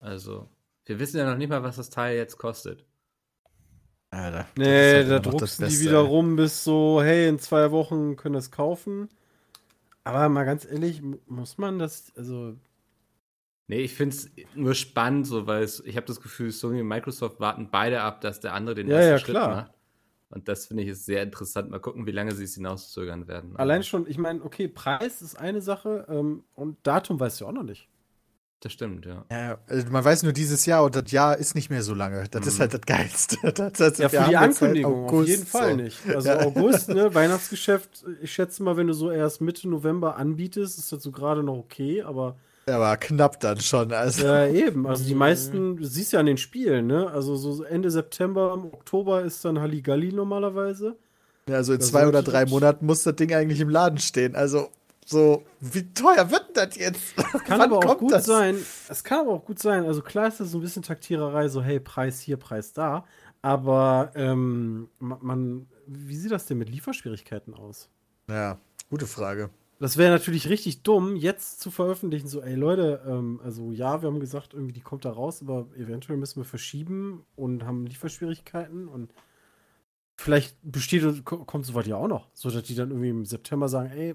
[0.00, 0.48] Also,
[0.86, 2.84] wir wissen ja noch nicht mal, was das Teil jetzt kostet.
[4.12, 8.34] Alter, Nee, halt da druckst die wieder rum bis so, hey, in zwei Wochen können
[8.34, 9.08] das kaufen.
[10.04, 12.56] Aber mal ganz ehrlich, mu- muss man das, also,
[13.68, 16.88] Nee, ich finde es nur spannend, so, weil es, ich habe das Gefühl, Sony und
[16.88, 19.48] Microsoft warten beide ab, dass der andere den Ja, ersten ja, Schritt klar.
[19.48, 19.72] macht.
[20.30, 21.70] Und das finde ich ist sehr interessant.
[21.70, 23.54] Mal gucken, wie lange sie es hinauszögern werden.
[23.54, 27.52] allein schon, ich meine, okay, Preis ist eine Sache ähm, und Datum weißt du auch
[27.52, 27.88] noch nicht.
[28.64, 29.24] Das stimmt, ja.
[29.28, 32.24] Ja, also man weiß nur dieses Jahr und das Jahr ist nicht mehr so lange.
[32.30, 32.60] Das ist Mhm.
[32.60, 33.36] halt das Geilste.
[33.52, 35.76] Das, das, Ja, für die halt Ankündigung auf August, jeden Fall so.
[35.76, 35.98] nicht.
[36.08, 36.40] Also Ja.
[36.46, 41.02] August, ne, Weihnachtsgeschäft, ich schätze mal, wenn du so erst Mitte November anbietest, ist das
[41.02, 42.36] so gerade noch okay, aber
[42.68, 43.92] Ja, aber knapp dann schon.
[43.92, 44.24] Also.
[44.24, 47.90] ja, eben, also die meisten, du siehst ja an den Spielen, ne, also so Ende
[47.90, 50.94] September, im Oktober ist dann Halligalli normalerweise.
[51.48, 54.36] Ja, also in Das zwei oder drei Monaten muss das Ding eigentlich im Laden stehen.
[54.36, 54.68] Also,
[55.12, 57.14] so, wie teuer wird das jetzt?
[57.16, 58.24] Kann Wann aber auch gut das?
[58.26, 58.56] sein,
[58.88, 61.62] es kann aber auch gut sein, also klar ist das so ein bisschen Taktiererei, so
[61.62, 63.04] hey, Preis hier, Preis da,
[63.42, 67.88] aber ähm, ma- man, wie sieht das denn mit Lieferschwierigkeiten aus?
[68.28, 68.58] Ja,
[68.90, 69.50] gute Frage.
[69.78, 74.08] Das wäre natürlich richtig dumm, jetzt zu veröffentlichen, so, ey Leute, ähm, also ja, wir
[74.08, 78.86] haben gesagt, irgendwie die kommt da raus, aber eventuell müssen wir verschieben und haben Lieferschwierigkeiten
[78.88, 79.12] und
[80.16, 83.24] vielleicht besteht und ko- kommt soweit ja auch noch, so dass die dann irgendwie im
[83.24, 84.14] September sagen, ey,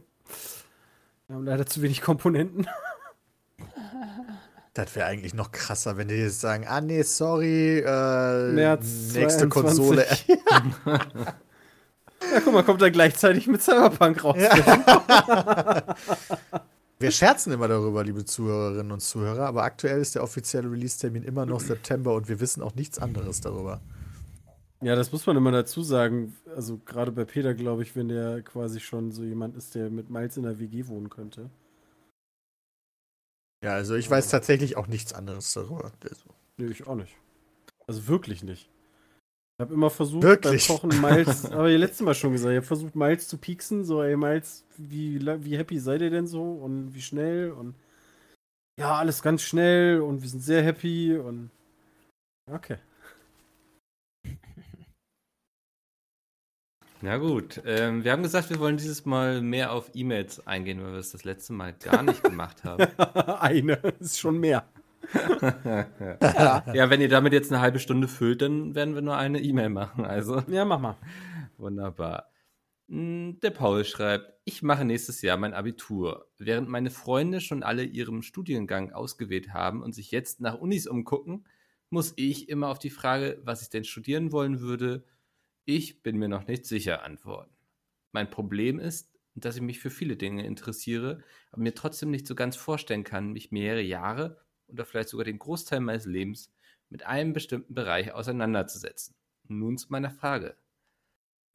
[1.28, 2.68] wir haben leider zu wenig Komponenten.
[4.74, 9.50] Das wäre eigentlich noch krasser, wenn die jetzt sagen, ah nee, sorry, äh, März nächste
[9.50, 9.50] 22.
[9.50, 10.06] Konsole.
[12.32, 14.38] Ja, guck mal, kommt er gleichzeitig mit Cyberpunk raus.
[17.00, 21.48] Wir scherzen immer darüber, liebe Zuhörerinnen und Zuhörer, aber aktuell ist der offizielle Release-Termin immer
[21.48, 23.82] noch September und wir wissen auch nichts anderes darüber.
[24.82, 26.36] Ja, das muss man immer dazu sagen.
[26.56, 30.10] Also gerade bei Peter, glaube ich, wenn der quasi schon so jemand ist, der mit
[30.10, 31.50] Miles in der WG wohnen könnte.
[33.64, 35.92] Ja, also ich weiß tatsächlich auch nichts anderes darüber.
[36.04, 36.26] Also,
[36.58, 37.16] Nee, ich auch nicht.
[37.88, 38.70] Also wirklich nicht.
[39.60, 40.68] Ich habe immer versucht, Wirklich?
[40.68, 43.84] beim Kochen Miles, aber ihr letztes Mal schon gesagt, ich habe versucht, Miles zu pieksen,
[43.84, 47.74] so, ey, Miles, wie, wie happy seid ihr denn so und wie schnell und
[48.80, 51.50] ja, alles ganz schnell und wir sind sehr happy und
[52.52, 52.78] okay.
[57.02, 60.94] Na gut, ähm, wir haben gesagt, wir wollen dieses Mal mehr auf E-Mails eingehen, weil
[60.94, 62.88] wir es das letzte Mal gar nicht gemacht haben.
[63.40, 64.68] Eine, ist schon mehr.
[65.14, 69.70] ja, wenn ihr damit jetzt eine halbe Stunde füllt, dann werden wir nur eine E-Mail
[69.70, 70.04] machen.
[70.06, 70.98] Also Ja, mach mal.
[71.58, 72.30] wunderbar.
[72.88, 76.28] Mm, Der Paul schreibt, ich mache nächstes Jahr mein Abitur.
[76.38, 81.46] Während meine Freunde schon alle ihren Studiengang ausgewählt haben und sich jetzt nach Unis umgucken,
[81.90, 85.06] muss ich immer auf die Frage, was ich denn studieren wollen würde,
[85.68, 87.54] ich bin mir noch nicht sicher antworten.
[88.14, 92.36] Mein Problem ist, dass ich mich für viele Dinge interessiere, aber mir trotzdem nicht so
[92.36, 96.54] ganz vorstellen kann, mich mehrere Jahre oder vielleicht sogar den Großteil meines Lebens
[96.90, 99.14] mit einem bestimmten Bereich auseinanderzusetzen.
[99.50, 100.56] Nun zu meiner Frage.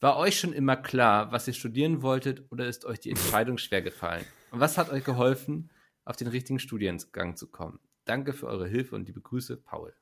[0.00, 3.80] War euch schon immer klar, was ihr studieren wolltet oder ist euch die Entscheidung schwer
[3.80, 4.26] gefallen?
[4.50, 5.70] Und was hat euch geholfen,
[6.04, 7.80] auf den richtigen Studiengang zu kommen?
[8.04, 9.94] Danke für eure Hilfe und liebe Grüße, Paul.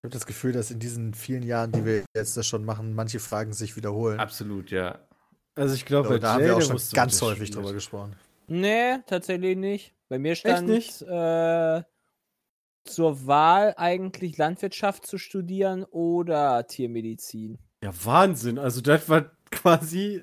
[0.00, 2.94] Ich habe das Gefühl, dass in diesen vielen Jahren, die wir jetzt das schon machen,
[2.94, 4.18] manche Fragen sich wiederholen.
[4.18, 4.98] Absolut, ja.
[5.54, 7.56] Also ich glaube, da haben wir auch schon ganz was häufig studiert.
[7.56, 8.16] drüber gesprochen.
[8.46, 9.92] Nee, tatsächlich nicht.
[10.08, 11.02] Bei mir stand nicht?
[11.02, 11.82] Äh,
[12.84, 17.58] zur Wahl eigentlich Landwirtschaft zu studieren oder Tiermedizin?
[17.84, 18.58] Ja, Wahnsinn.
[18.58, 20.22] Also das war quasi.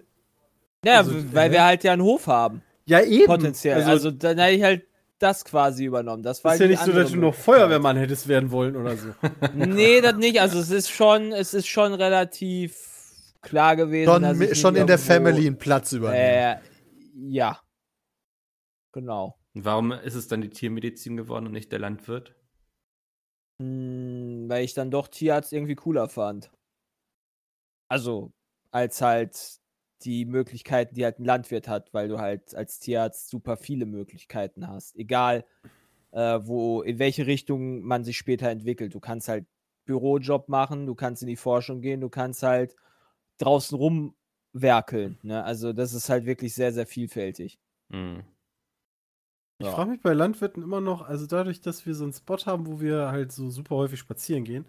[0.84, 1.54] Ja, Also, weil hä?
[1.54, 3.28] wir halt ja einen Hof haben, Ja, eben.
[3.28, 3.76] potenziell.
[3.76, 4.88] Also, Also, dann hätte ich halt
[5.20, 6.24] das quasi übernommen.
[6.24, 7.34] Das war ist ja nicht so, dass du noch.
[7.36, 9.14] Feuerwehrmann hättest werden wollen oder so.
[9.56, 10.40] Nee, das nicht.
[10.40, 14.12] Also es ist schon, es ist schon relativ klar gewesen.
[14.12, 16.22] Schon, dass mi- ich schon in der Family einen Platz übernehmen.
[16.22, 16.60] Äh,
[17.30, 17.62] ja.
[18.94, 19.38] Genau.
[19.56, 22.36] Und warum ist es dann die Tiermedizin geworden und nicht der Landwirt?
[23.62, 26.52] Hm, weil ich dann doch Tierarzt irgendwie cooler fand.
[27.90, 28.32] Also,
[28.72, 29.60] als halt
[30.04, 34.68] die Möglichkeiten, die halt ein Landwirt hat, weil du halt als Tierarzt super viele Möglichkeiten
[34.68, 34.96] hast.
[34.96, 35.46] Egal,
[36.12, 38.94] äh, wo, in welche Richtung man sich später entwickelt.
[38.94, 39.46] Du kannst halt
[39.86, 42.76] Bürojob machen, du kannst in die Forschung gehen, du kannst halt
[43.38, 45.18] draußen rumwerkeln.
[45.24, 45.44] Ne?
[45.44, 47.60] Also, das ist halt wirklich sehr, sehr vielfältig.
[47.92, 48.24] Hm.
[49.60, 49.74] Ich Ja.
[49.74, 52.80] frage mich bei Landwirten immer noch, also dadurch, dass wir so einen Spot haben, wo
[52.80, 54.66] wir halt so super häufig spazieren gehen,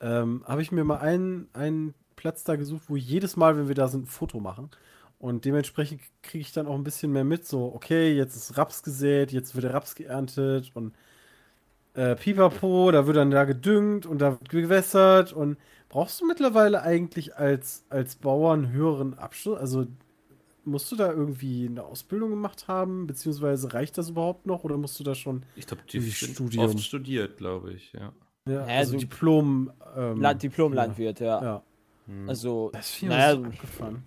[0.00, 3.74] ähm, habe ich mir mal einen, einen Platz da gesucht, wo jedes Mal, wenn wir
[3.74, 4.70] da sind, ein Foto machen.
[5.18, 8.82] Und dementsprechend kriege ich dann auch ein bisschen mehr mit, so, okay, jetzt ist Raps
[8.82, 10.94] gesät, jetzt wird der Raps geerntet und
[11.94, 15.56] äh, Pipapo, da wird dann da gedüngt und da wird gewässert und
[15.88, 19.58] brauchst du mittlerweile eigentlich als, als Bauer einen höheren Abschluss?
[19.58, 19.86] Also
[20.64, 24.98] musst du da irgendwie eine Ausbildung gemacht haben, beziehungsweise reicht das überhaupt noch oder musst
[24.98, 26.64] du da schon Ich glaube, die Studium.
[26.64, 28.12] oft studiert, glaube ich, ja.
[28.48, 31.42] ja, Ja, also so- Diplom ähm, Land Diplom-Landwirt, ja.
[31.42, 31.62] Ja.
[32.06, 32.28] Hm.
[32.28, 34.04] Also, Das ist viel naja, so abgefahren.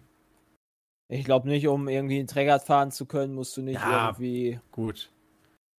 [1.10, 4.08] ich glaube nicht, um irgendwie einen Träger fahren zu können, musst du nicht Ja.
[4.08, 5.10] irgendwie Gut.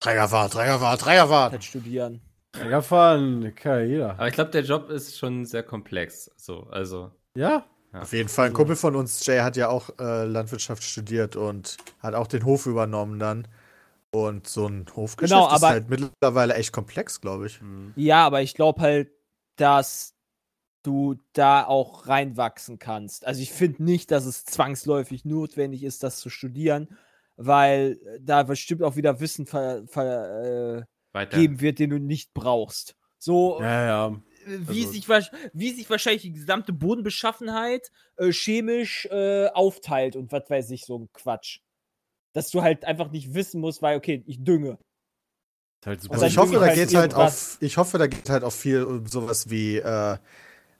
[0.00, 1.52] Trägerfahrt, Trägerfahrt, Trägerfahrt.
[1.52, 2.20] halt studieren.
[2.68, 4.10] Ja, fahren kann ja jeder.
[4.12, 6.30] Aber ich glaube, der Job ist schon sehr komplex.
[6.36, 7.10] So, also.
[7.36, 8.48] Ja, Auf jeden Fall.
[8.48, 12.44] Ein Kumpel von uns, Jay, hat ja auch äh, Landwirtschaft studiert und hat auch den
[12.44, 13.48] Hof übernommen dann.
[14.10, 17.60] Und so ein Hofgeschäft Genau, ist halt mittlerweile echt komplex, glaube ich.
[17.60, 17.92] Hm.
[17.96, 19.10] Ja, aber ich glaube halt,
[19.56, 20.14] dass
[20.82, 23.26] du da auch reinwachsen kannst.
[23.26, 26.96] Also ich finde nicht, dass es zwangsläufig notwendig ist, das zu studieren,
[27.36, 32.94] weil äh, da bestimmt auch wieder Wissen vergeben ver, äh, wird, den du nicht brauchst.
[33.18, 34.22] So, ja, ja.
[34.46, 40.30] wie, Also- sich, wahrsch- wie sich wahrscheinlich die gesamte Bodenbeschaffenheit äh, chemisch äh, aufteilt und
[40.32, 41.60] was weiß ich, so ein Quatsch.
[42.32, 44.78] Dass du halt einfach nicht wissen musst, weil, okay, ich dünge.
[45.80, 48.28] Ist halt Also dann ich hoffe, da halt geht's halt auf, ich hoffe, da geht
[48.30, 50.16] halt auch viel um sowas wie, äh,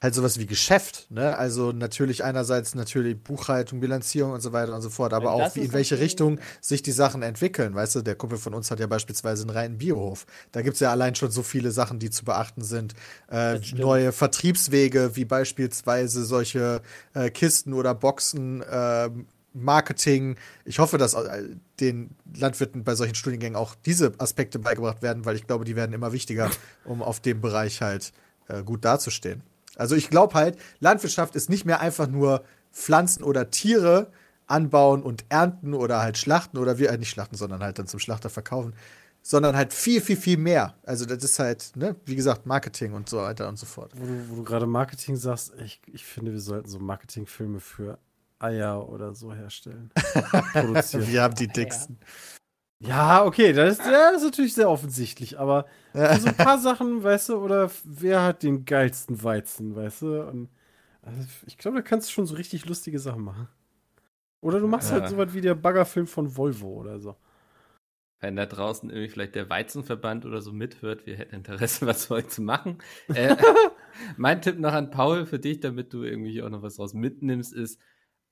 [0.01, 1.36] halt sowas wie Geschäft, ne?
[1.36, 5.61] Also natürlich einerseits natürlich Buchhaltung, Bilanzierung und so weiter und so fort, aber auch wie,
[5.61, 7.74] in welche Richtung sich die Sachen entwickeln.
[7.74, 10.26] Weißt du, der Kumpel von uns hat ja beispielsweise einen reinen Biohof.
[10.53, 12.94] Da gibt's ja allein schon so viele Sachen, die zu beachten sind.
[13.28, 16.80] Äh, neue Vertriebswege, wie beispielsweise solche
[17.14, 20.36] äh, Kisten oder Boxen, ähm, Marketing.
[20.64, 21.42] Ich hoffe, dass äh,
[21.80, 25.92] den Landwirten bei solchen Studiengängen auch diese Aspekte beigebracht werden, weil ich glaube, die werden
[25.92, 26.51] immer wichtiger,
[26.84, 28.12] um auf dem Bereich halt
[28.46, 29.42] äh, gut dazustehen.
[29.79, 34.11] Also ich glaube halt, Landwirtschaft ist nicht mehr einfach nur Pflanzen oder Tiere
[34.47, 38.01] anbauen und ernten oder halt schlachten oder wir äh, nicht schlachten, sondern halt dann zum
[38.01, 38.74] Schlachter verkaufen,
[39.22, 40.74] sondern halt viel, viel, viel mehr.
[40.85, 43.93] Also das ist halt, ne, wie gesagt, Marketing und so weiter und so fort.
[43.95, 47.99] Wo du, wo du gerade Marketing sagst, ich, ich finde, wir sollten so Marketingfilme für
[48.39, 49.91] Eier oder so herstellen.
[50.53, 51.09] Produzieren.
[51.09, 51.99] Wir haben die dicksten.
[52.01, 52.07] Ja,
[52.85, 55.66] okay, das ist, ja, das ist natürlich sehr offensichtlich, aber
[56.11, 60.22] so ein paar Sachen, weißt du, oder wer hat den geilsten Weizen, weißt du?
[60.29, 60.49] Und
[61.03, 63.49] also ich glaube, da kannst du schon so richtig lustige Sachen machen.
[64.43, 64.93] Oder du machst Ja.
[64.93, 67.16] halt sowas wie der Baggerfilm von Volvo oder so.
[68.20, 72.14] Wenn da draußen irgendwie vielleicht der Weizenverband oder so mithört, wir hätten Interesse, was für
[72.14, 72.79] euch zu machen.
[73.12, 73.37] Äh,
[74.16, 77.53] mein Tipp noch an Paul für dich, damit du irgendwie auch noch was draus mitnimmst,
[77.55, 77.81] ist,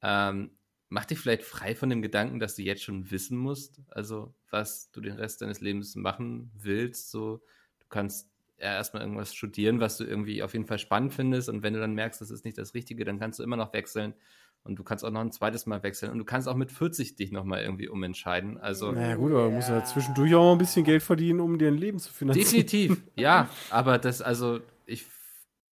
[0.02, 0.50] ähm,
[0.88, 4.90] mach dich vielleicht frei von dem Gedanken, dass du jetzt schon wissen musst, also was
[4.92, 7.10] du den Rest deines Lebens machen willst.
[7.10, 7.42] So,
[7.80, 8.28] du kannst
[8.58, 11.48] ja erstmal irgendwas studieren, was du irgendwie auf jeden Fall spannend findest.
[11.48, 13.72] Und wenn du dann merkst, das ist nicht das Richtige, dann kannst du immer noch
[13.72, 14.14] wechseln.
[14.62, 16.10] Und du kannst auch noch ein zweites Mal wechseln.
[16.10, 18.58] Und du kannst auch mit 40 dich nochmal irgendwie umentscheiden.
[18.58, 18.90] Also.
[18.92, 21.68] Naja, gut, aber du musst ja zwischendurch auch mal ein bisschen Geld verdienen, um dir
[21.68, 22.66] ein Leben zu finanzieren.
[22.66, 23.48] Definitiv, ja.
[23.70, 25.06] Aber das, also, ich,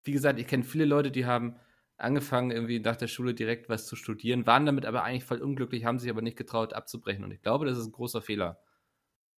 [0.05, 1.57] wie gesagt, ich kenne viele Leute, die haben
[1.97, 5.85] angefangen, irgendwie nach der Schule direkt was zu studieren, waren damit aber eigentlich voll unglücklich,
[5.85, 7.25] haben sich aber nicht getraut abzubrechen.
[7.25, 8.59] Und ich glaube, das ist ein großer Fehler.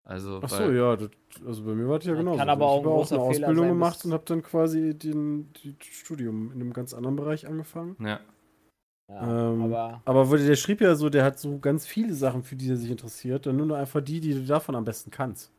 [0.03, 1.09] Also, Ach so, weil- ja, das,
[1.45, 2.37] also bei mir war das ja Das genau.
[2.37, 5.51] kann aber auch ein großer eine Fehler Ausbildung sein, gemacht und habe dann quasi den,
[5.63, 7.95] die Studium in einem ganz anderen Bereich angefangen.
[7.99, 8.19] ja.
[9.07, 12.41] Ja, Ähm, aber Aber wurde- der schrieb ja so, der hat so ganz viele Sachen,
[12.43, 15.51] für die er sich interessiert, dann nur einfach die, die du davon am besten kannst.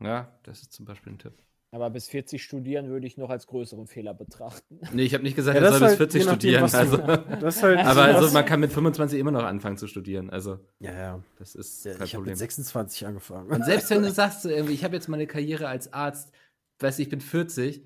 [0.00, 1.34] ja, das ist zum Beispiel ein Tipp.
[1.74, 4.78] Aber bis 40 studieren würde ich noch als größeren Fehler betrachten.
[4.92, 6.70] Nee, ich habe nicht gesagt, Ja, er soll ist bis halt 40 je nachdem, studieren.
[6.70, 9.88] du- Also, Das ist halt aber also, man kann mit 25 immer noch anfangen zu
[9.88, 10.30] studieren.
[10.30, 11.24] Also, Ja, ja.
[11.36, 13.50] das ist ja kein ich habe mit 26 angefangen.
[13.50, 16.32] Und selbst wenn du sagst, so irgendwie, ich habe jetzt meine Karriere als Arzt
[16.78, 17.82] weiß ich, ich bin 40,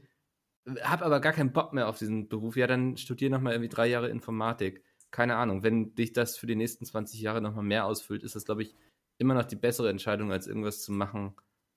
[0.82, 3.86] habe aber gar keinen Bock mehr auf diesen Beruf, ja, dann studier nochmal irgendwie drei
[3.86, 4.82] Jahre Informatik.
[5.10, 8.44] Keine Ahnung, wenn dich das für die nächsten 20 Jahre nochmal mehr ausfüllt, ist das,
[8.44, 8.74] glaube ich,
[9.16, 11.32] immer noch die bessere Entscheidung, als irgendwas zu machen,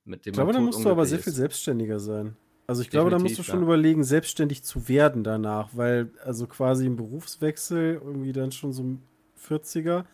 [0.06, 2.36] mit dem Ich glaube, da musst du aber sehr viel selbstständiger sein.
[2.68, 3.64] Also ich glaube, da musst du schon ja.
[3.66, 8.86] überlegen, selbstständig zu werden danach, weil also quasi im Berufswechsel, irgendwie dann schon so
[9.38, 10.06] 40er,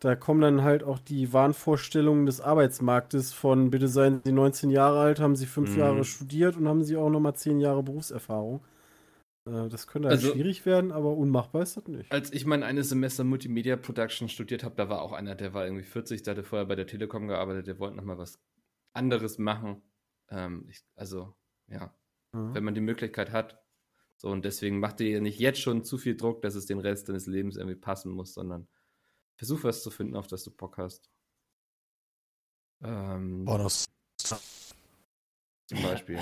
[0.00, 4.98] da kommen dann halt auch die Wahnvorstellungen des Arbeitsmarktes von, bitte seien Sie 19 Jahre
[4.98, 5.78] alt, haben Sie fünf Mhm.
[5.78, 8.60] Jahre studiert und haben Sie auch nochmal 10 Jahre Berufserfahrung.
[9.48, 12.10] Äh, Das könnte halt Also- schwierig werden, aber unmachbar ist das nicht.
[12.10, 15.66] Als ich mein eines Semester Multimedia Production studiert habe, da war auch einer, der war
[15.66, 18.38] irgendwie 40, der hatte vorher bei der Telekom gearbeitet, der wollte nochmal was
[18.92, 19.82] anderes machen.
[20.28, 21.34] Ähm, ich, also,
[21.68, 21.94] ja,
[22.34, 22.54] Ja.
[22.54, 23.62] wenn man die Möglichkeit hat.
[24.16, 27.08] So, und deswegen macht dir nicht jetzt schon zu viel Druck, dass es den Rest
[27.08, 28.68] deines Lebens irgendwie passen muss, sondern
[29.36, 31.10] versuch was zu finden, auf das du Bock hast.
[32.82, 33.84] Ähm, Bonus.
[35.66, 36.18] zum Beispiel.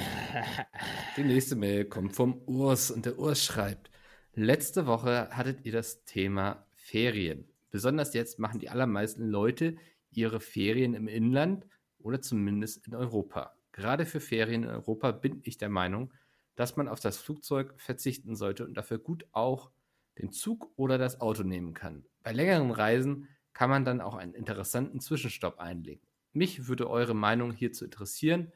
[1.17, 3.91] Die nächste Mail kommt vom Urs und der Urs schreibt:
[4.35, 7.49] Letzte Woche hattet ihr das Thema Ferien.
[7.71, 9.77] Besonders jetzt machen die allermeisten Leute
[10.11, 11.67] ihre Ferien im Inland
[12.03, 13.55] oder zumindest in Europa.
[13.73, 16.13] Gerade für Ferien in Europa bin ich der Meinung,
[16.57, 19.71] dass man auf das Flugzeug verzichten sollte und dafür gut auch
[20.19, 22.05] den Zug oder das Auto nehmen kann.
[22.23, 26.07] Bei längeren Reisen kann man dann auch einen interessanten Zwischenstopp einlegen.
[26.33, 28.53] Mich würde eure Meinung hierzu interessieren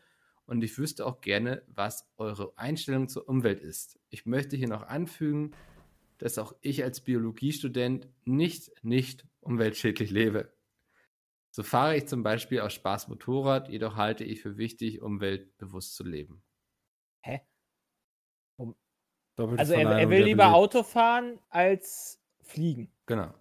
[0.46, 3.98] und ich wüsste auch gerne, was eure Einstellung zur Umwelt ist.
[4.10, 5.52] Ich möchte hier noch anfügen,
[6.18, 10.53] dass auch ich als Biologiestudent nicht, nicht umweltschädlich lebe.
[11.54, 16.02] So fahre ich zum Beispiel aus Spaß Motorrad, jedoch halte ich für wichtig, umweltbewusst zu
[16.02, 16.42] leben.
[19.36, 22.92] Doppelte Also er, er will lieber Beleg- Auto fahren als fliegen.
[23.06, 23.34] Genau.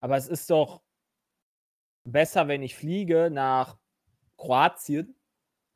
[0.00, 0.82] Aber es ist doch
[2.04, 3.78] besser, wenn ich fliege nach
[4.36, 5.16] Kroatien,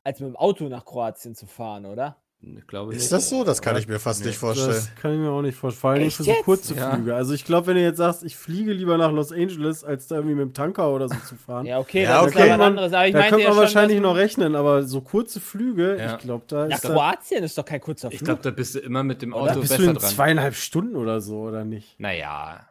[0.05, 2.22] als mit dem Auto nach Kroatien zu fahren, oder?
[2.45, 3.13] Ich glaube Ist nicht.
[3.13, 3.45] das so?
[3.45, 4.27] Das kann ich mir fast Nee.
[4.29, 4.71] nicht vorstellen.
[4.73, 5.81] Das kann ich mir auch nicht vorstellen.
[5.81, 6.43] Vor allem Echt für so jetzt?
[6.45, 6.91] kurze Ja.
[6.93, 7.15] Flüge.
[7.15, 10.17] Also ich glaube, wenn du jetzt sagst, ich fliege lieber nach Los Angeles, als da
[10.17, 11.67] irgendwie mit dem Tanker oder so zu fahren.
[11.67, 12.51] Ja, okay, Ja, das ist okay.
[12.51, 12.93] aber was anderes.
[12.95, 16.17] Aber ich da könnte ja man schon, wahrscheinlich noch rechnen, aber so kurze Flüge, Ja.
[16.17, 18.27] ich glaube, da Nach ist da, Kroatien ist doch kein kurzer Ich Flug.
[18.27, 19.53] glaube, da bist du immer mit dem Oder?
[19.53, 20.11] Auto bist du besser in dran.
[20.11, 22.01] zweieinhalb Stunden oder so, oder nicht?
[22.01, 22.67] Naja,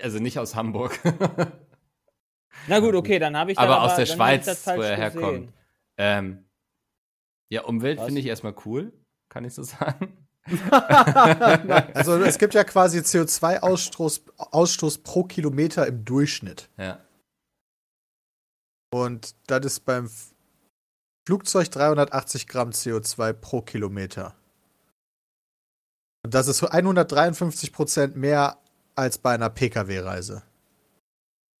[0.00, 0.96] also nicht aus Hamburg.
[2.68, 5.52] Na gut, okay, dann habe ich dann aber aus der ich Schweiz, wo er herkommt.
[5.96, 6.44] Ähm,
[7.48, 8.92] ja, Umwelt finde ich erstmal cool,
[9.30, 10.16] kann ich so sagen.
[11.94, 16.68] Also es gibt ja quasi CO2-Ausstoß Ausstoß pro Kilometer im Durchschnitt.
[16.76, 16.98] Ja.
[18.92, 20.10] Und das ist beim
[21.26, 24.34] Flugzeug 380 Gramm CO2 pro Kilometer.
[26.24, 28.58] Und das ist 153 Prozent mehr
[28.96, 30.42] als bei einer Pkw-Reise.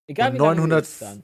[0.08, 1.22] Egal wie lange du 900 isst dann.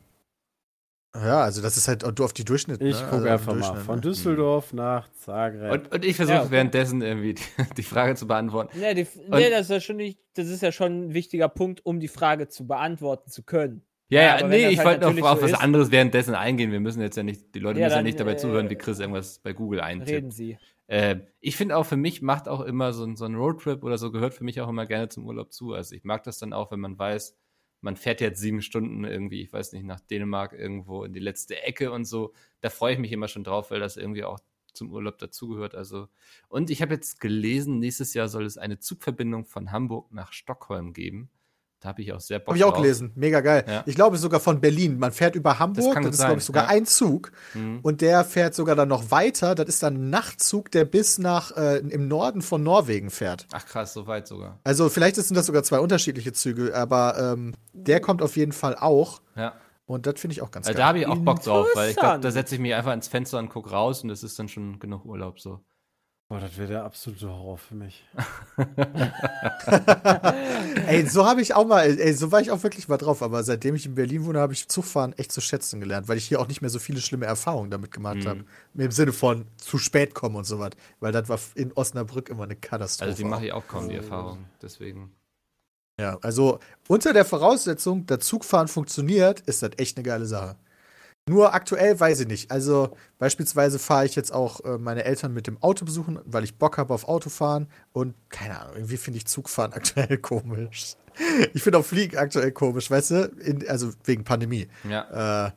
[1.24, 2.80] Ja, also das ist halt du auf die Durchschnitt.
[2.82, 3.06] Ich ne?
[3.10, 3.80] gucke Also einfach mal.
[3.80, 4.00] Von ne?
[4.02, 5.72] Düsseldorf nach Zagreb.
[5.72, 6.50] Und, und ich versuche Ja, okay.
[6.52, 7.42] währenddessen irgendwie die,
[7.76, 8.78] die Frage zu beantworten.
[8.78, 11.84] Nee, die, nee das, ist ja schon nicht, das ist ja schon ein wichtiger Punkt,
[11.84, 13.82] um die Frage zu beantworten zu können.
[14.08, 16.70] Ja, Ja, ja, nee, ich halt wollte noch auf so was ist- anderes währenddessen eingehen.
[16.70, 18.70] Wir müssen jetzt ja nicht, die Leute Ja, müssen ja dann, nicht dabei äh, zuhören,
[18.70, 20.10] wie Chris irgendwas bei Google eintippt.
[20.10, 20.58] Reden Sie.
[20.86, 23.98] Äh, ich finde auch für mich macht auch immer so ein, so ein Roadtrip oder
[23.98, 25.72] so gehört für mich auch immer gerne zum Urlaub zu.
[25.72, 27.34] Also ich mag das dann auch, wenn man weiß,
[27.80, 31.62] man fährt jetzt sieben Stunden irgendwie, ich weiß nicht, nach Dänemark irgendwo in die letzte
[31.62, 32.32] Ecke und so.
[32.60, 34.38] Da freue ich mich immer schon drauf, weil das irgendwie auch
[34.72, 35.74] zum Urlaub dazugehört.
[35.74, 36.08] Also
[36.48, 40.92] und ich habe jetzt gelesen, nächstes Jahr soll es eine Zugverbindung von Hamburg nach Stockholm
[40.92, 41.30] geben.
[41.86, 42.82] Da habe ich auch sehr Bock Habe ich auch drauf.
[42.82, 43.12] gelesen.
[43.14, 43.64] Mega geil.
[43.68, 43.82] Ja.
[43.86, 44.98] Ich glaube sogar von Berlin.
[44.98, 45.94] Man fährt über Hamburg.
[45.94, 46.70] kann Das, gut ist, glaube ich, sogar ja.
[46.70, 47.30] ein Zug.
[47.54, 47.78] Mhm.
[47.82, 49.54] Und der fährt sogar dann noch weiter.
[49.54, 53.46] Das ist dann ein Nachtzug, der bis nach äh, im Norden von Norwegen fährt.
[53.52, 54.58] Ach krass, so weit sogar.
[54.64, 58.74] Also vielleicht sind das sogar zwei unterschiedliche Züge, aber ähm, der kommt auf jeden Fall
[58.74, 59.20] auch.
[59.36, 59.52] Ja.
[59.84, 60.82] Und das finde ich auch ganz Also geil.
[60.82, 63.06] da habe ich auch Bock drauf, weil ich glaube, da setze ich mich einfach ins
[63.06, 65.60] Fenster und guck raus und das ist dann schon genug Urlaub so.
[66.28, 68.04] Boah, das wäre der absolute Horror für mich.
[70.88, 73.22] ey, so habe ich auch mal, ey, so war ich auch wirklich mal drauf.
[73.22, 76.26] Aber seitdem ich in Berlin wohne, habe ich Zugfahren echt zu schätzen gelernt, weil ich
[76.26, 78.26] hier auch nicht mehr so viele schlimme Erfahrungen damit gemacht Mhm.
[78.26, 78.44] habe.
[78.74, 80.70] Im Sinne von zu spät kommen und so was.
[81.00, 83.10] Weil das war in Osnabrück immer eine Katastrophe.
[83.10, 84.46] Also die mache ich auch kaum, die Erfahrung.
[84.60, 85.12] Deswegen.
[86.00, 86.58] Ja, also
[86.88, 90.56] unter der Voraussetzung, dass Zugfahren funktioniert, ist das echt eine geile Sache.
[91.28, 92.50] Nur aktuell weiß ich nicht.
[92.52, 96.56] Also beispielsweise fahre ich jetzt auch äh, meine Eltern mit dem Auto besuchen, weil ich
[96.56, 97.66] Bock habe auf Autofahren.
[97.92, 100.94] Und keine Ahnung, irgendwie finde ich Zugfahren aktuell komisch.
[101.52, 103.24] Ich finde auch Fliegen aktuell komisch, weißt du?
[103.40, 104.68] In, also wegen Pandemie.
[104.88, 105.46] Ja.
[105.46, 105.50] Äh,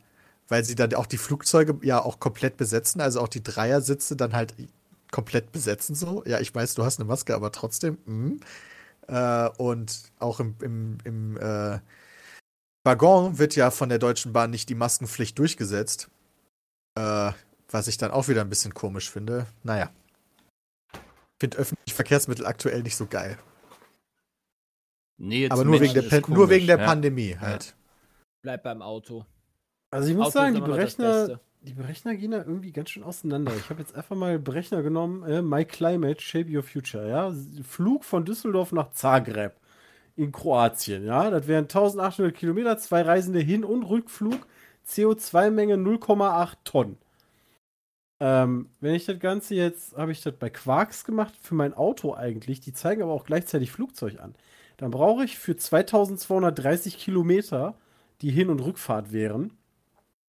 [0.47, 4.33] weil sie dann auch die Flugzeuge ja auch komplett besetzen, also auch die Dreiersitze dann
[4.33, 4.55] halt
[5.11, 6.23] komplett besetzen so.
[6.25, 7.99] Ja, ich weiß, du hast eine Maske, aber trotzdem.
[8.05, 8.39] mm.
[9.07, 11.79] Äh, und auch im, im, im äh,
[12.83, 16.09] Waggon wird ja von der Deutschen Bahn nicht die Maskenpflicht durchgesetzt.
[16.95, 17.31] Äh,
[17.71, 19.45] was ich dann auch wieder ein bisschen komisch finde.
[19.63, 19.91] Naja,
[21.39, 23.37] finde öffentliche Verkehrsmittel aktuell nicht so geil.
[25.17, 26.93] Nee, Aber nur wegen, Pan- nur wegen der komisch, ja.
[26.93, 27.75] Pandemie halt.
[28.41, 29.25] Bleib beim Auto.
[29.91, 33.53] Also ich muss Auto sagen, die Berechner, die Berechner gehen da irgendwie ganz schön auseinander.
[33.55, 37.33] Ich habe jetzt einfach mal Berechner genommen, äh, My Climate, Shape Your Future, ja.
[37.63, 39.53] Flug von Düsseldorf nach Zagreb
[40.19, 41.29] in Kroatien, ja.
[41.29, 44.45] Das wären 1800 Kilometer, zwei Reisende Hin- und Rückflug,
[44.87, 46.97] CO2-Menge 0,8 Tonnen.
[48.19, 52.13] Ähm, wenn ich das Ganze jetzt, habe ich das bei Quarks gemacht, für mein Auto
[52.13, 54.35] eigentlich, die zeigen aber auch gleichzeitig Flugzeug an.
[54.77, 57.75] Dann brauche ich für 2230 Kilometer,
[58.21, 59.53] die Hin- und Rückfahrt wären,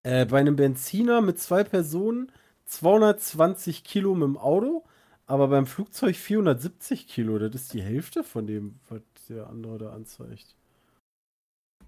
[0.04, 2.30] äh, bei einem Benziner mit zwei Personen
[2.66, 4.84] 220 Kilo mit dem Auto,
[5.30, 7.38] aber beim Flugzeug 470 Kilo.
[7.38, 10.56] Das ist die Hälfte von dem, was der andere da anzeigt.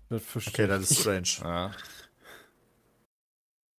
[0.08, 1.28] Das verstehe Okay, das ist strange.
[1.42, 1.72] Ja.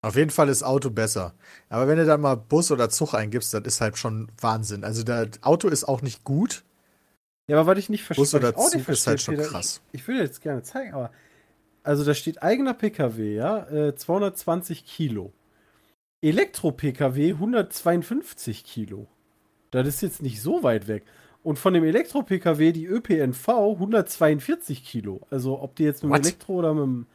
[0.02, 1.34] Auf jeden Fall ist Auto besser.
[1.70, 4.84] Aber wenn du dann mal Bus oder Zug eingibst, das ist halt schon Wahnsinn.
[4.84, 6.62] Also das Auto ist auch nicht gut.
[7.48, 9.48] Ja, aber was ich nicht verstehe, Bus oder Zug nicht ist halt verstehe, schon Peter,
[9.48, 9.80] krass.
[9.92, 11.10] Ich, ich würde jetzt gerne zeigen, aber
[11.82, 15.32] also da steht eigener PKW, ja, äh, 220 Kilo.
[16.20, 19.08] Elektro-PKW 152 Kilo.
[19.82, 21.04] Das ist jetzt nicht so weit weg.
[21.42, 25.20] Und von dem Elektro-PKW die ÖPNV 142 Kilo.
[25.30, 26.20] Also ob du jetzt mit dem What?
[26.26, 27.06] Elektro oder mit, dem,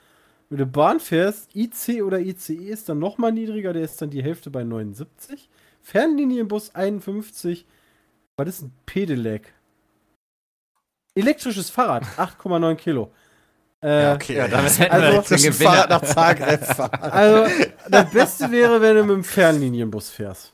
[0.49, 4.24] mit der Bahn fährst, IC oder ICE ist dann nochmal niedriger, der ist dann die
[4.24, 5.49] Hälfte bei 79.
[5.82, 7.66] Fernlinienbus 51.
[8.38, 9.53] Was ist ein Pedelec?
[11.16, 13.12] Elektrisches Fahrrad, 8,9 Kilo.
[13.82, 14.36] Äh, Ja, okay.
[14.36, 15.72] Ja, damit hätten Also- wir jetzt den Zwischen Gewinner.
[15.72, 16.99] Fahrrad nach Zagreb fahren.
[17.12, 17.53] Also,
[17.89, 20.53] das Beste wäre, wenn du mit dem Fernlinienbus fährst.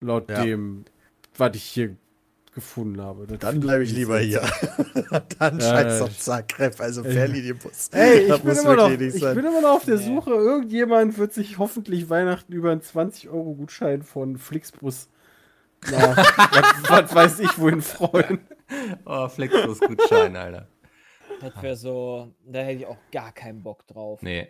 [0.00, 0.42] Laut Ja.
[0.44, 0.84] dem,
[1.36, 1.96] was ich hier
[2.54, 3.26] gefunden habe.
[3.26, 4.40] Das Dann bleibe ich lieber hier.
[5.38, 7.12] Dann Ja, scheiß auf Zagreb, also Ey.
[7.12, 7.88] Fernlinienbus.
[7.92, 9.34] Ey, ich Das bin, muss immer noch, ich sein.
[9.36, 9.98] bin immer noch auf der.
[9.98, 10.30] Suche.
[10.30, 15.08] Irgendjemand wird sich hoffentlich Weihnachten über einen 20-Euro-Gutschein von Flixbus
[15.90, 18.40] nach, was, was weiß ich, wohin freuen.
[19.06, 20.68] Oh, Flexbus-Gutschein, Alter.
[21.40, 24.20] Das wäre so, da hätte ich auch gar keinen Bock drauf.
[24.20, 24.48] Nee.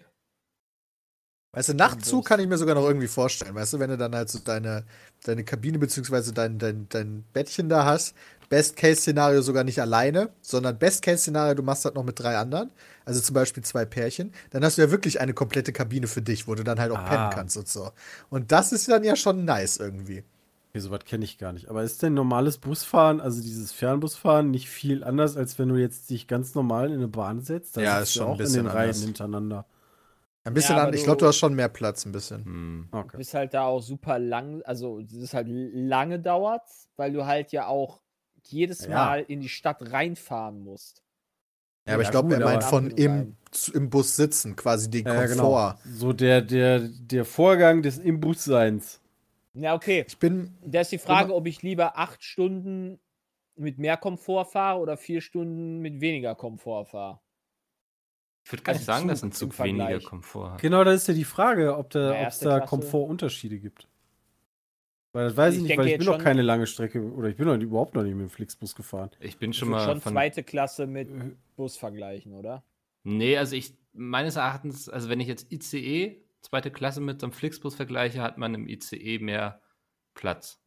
[1.58, 3.52] Weißt du, Nachtzug kann ich mir sogar noch irgendwie vorstellen.
[3.56, 4.84] Weißt du, wenn du dann halt so deine,
[5.24, 8.14] deine Kabine beziehungsweise dein, dein, dein Bettchen da hast.
[8.48, 12.70] Best-Case-Szenario sogar nicht alleine, sondern Best-Case-Szenario, du machst das noch mit drei anderen.
[13.04, 14.32] Also zum Beispiel zwei Pärchen.
[14.50, 16.98] Dann hast du ja wirklich eine komplette Kabine für dich, wo du dann halt auch
[16.98, 17.08] Ah.
[17.08, 17.90] pennen kannst und so.
[18.30, 20.22] Und das ist dann ja schon nice irgendwie.
[20.70, 21.68] Okay, sowas kenne ich gar nicht.
[21.70, 26.08] Aber ist denn normales Busfahren, also dieses Fernbusfahren, nicht viel anders, als wenn du jetzt
[26.10, 27.76] dich ganz normal in eine Bahn setzt?
[27.76, 29.02] Da Ja, ist du schon ein auch in bisschen den Reihen anders.
[29.02, 29.66] hintereinander.
[30.44, 32.44] Ein bisschen Ja, an, ich du- glaube, du hast schon mehr Platz ein bisschen.
[32.44, 32.88] Hm.
[32.90, 33.16] Du Okay.
[33.18, 36.62] bist halt da auch super lang, also das ist halt lange dauert,
[36.96, 38.00] weil du halt ja auch
[38.44, 38.94] jedes Ja.
[38.94, 41.02] Mal in die Stadt reinfahren musst.
[41.86, 43.36] Ja, aber Ja, ich glaube, er meint von im,
[43.74, 45.78] im Bus sitzen, quasi den Ja, Komfort.
[45.82, 45.96] genau.
[45.96, 49.00] So der, der, der Vorgang des Imbusseins.
[49.54, 50.04] Ja, okay.
[50.06, 53.00] Ich bin, Da ist die Frage, ob ich lieber acht Stunden
[53.56, 57.20] mit mehr Komfort fahre oder vier Stunden mit weniger Komfort fahre.
[58.48, 60.00] Ich würde gar nicht Also sagen, dass Zug ein Zug weniger.
[60.00, 60.60] Komfort hat.
[60.62, 62.66] Genau, da ist ja die Frage, ob da, ob es da Klasse.
[62.70, 63.86] Komfortunterschiede gibt.
[65.12, 67.36] Weil das weiß ich, Ich nicht, weil ich bin noch keine lange Strecke oder ich
[67.36, 69.10] bin noch überhaupt noch nicht mit dem Flixbus gefahren.
[69.20, 70.14] Ich bin Ich schon würde mal schon von.
[70.14, 71.10] zweite Klasse mit
[71.56, 72.64] Bus vergleichen, oder?
[73.04, 77.34] Nee, also ich, meines Erachtens, also wenn ich jetzt ICE, zweite Klasse mit so einem
[77.34, 79.60] Flixbus vergleiche, hat man im ICE mehr
[80.14, 80.58] Platz.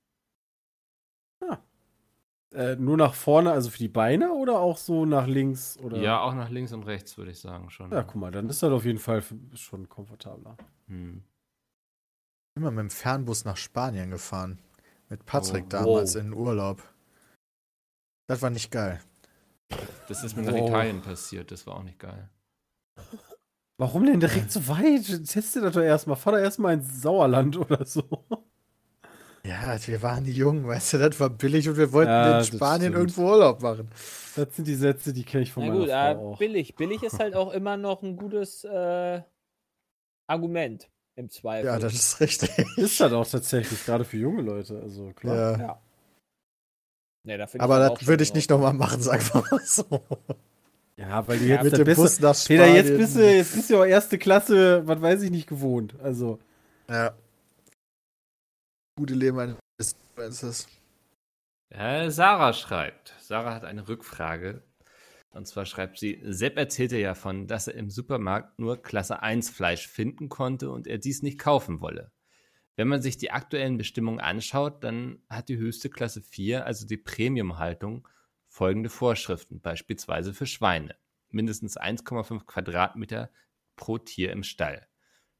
[2.54, 5.78] Äh, nur nach vorne, also für die Beine oder auch so nach links?
[5.78, 5.98] Oder?
[6.00, 7.92] Ja, auch nach links und rechts, würde ich sagen schon.
[7.92, 9.24] Ja, guck mal, dann ist das auf jeden Fall
[9.54, 10.58] schon komfortabler.
[10.88, 11.24] Hm.
[12.58, 14.60] immer mit dem Fernbus nach Spanien gefahren.
[15.08, 16.22] Mit Patrick Oh, damals wow.
[16.22, 16.84] in Urlaub.
[18.28, 19.02] Das war nicht geil.
[20.10, 20.68] Das ist mir nach Wow.
[20.70, 22.30] Italien passiert, das war auch nicht geil.
[23.78, 25.26] Warum denn direkt so weit?
[25.26, 26.18] Teste das doch erstmal.
[26.18, 28.04] Fahr doch erstmal ins Sauerland oder so.
[29.44, 32.94] Ja, wir waren jung, weißt du, das war billig und wir wollten Ja, in Spanien
[32.94, 33.90] irgendwo Urlaub machen.
[34.36, 36.38] Das sind die Sätze, die kenne ich von Na meiner gut, Frau auch.
[36.38, 36.76] billig.
[36.76, 39.22] Billig ist halt auch immer noch ein gutes äh,
[40.28, 41.66] Argument im Zweifel.
[41.66, 42.50] Ja, das ist richtig.
[42.78, 44.80] Ist das auch tatsächlich, gerade für junge Leute.
[44.82, 45.36] Also klar.
[45.36, 45.58] Ja.
[45.60, 45.82] Ja.
[47.24, 49.86] Nee, da Aber ich das würde ich nicht nochmal machen, sag mal so.
[50.98, 52.76] Ja, weil du Ja, jetzt Mit das dem Beste- Bus nach Peter, Spanien.
[52.76, 55.96] jetzt bist, du, jetzt bist du auch erste Klasse, was weiß ich nicht, gewohnt.
[56.02, 56.40] Also,
[56.90, 57.14] Ja.
[59.02, 60.68] Gute Leben eines Influencers.
[61.70, 63.16] Äh, Sarah schreibt.
[63.20, 64.62] Sarah hat eine Rückfrage.
[65.32, 69.50] Und zwar schreibt sie, Sepp erzählte ja von, dass er im Supermarkt nur Klasse 1
[69.50, 72.12] Fleisch finden konnte und er dies nicht kaufen wolle.
[72.76, 76.98] Wenn man sich die aktuellen Bestimmungen anschaut, dann hat die höchste Klasse 4, also die
[76.98, 78.08] Premium-Haltung,
[78.50, 80.96] folgende Vorschriften, beispielsweise für Schweine.
[81.32, 83.32] Mindestens 1,5 Quadratmeter
[83.76, 84.88] pro Tier im Stall.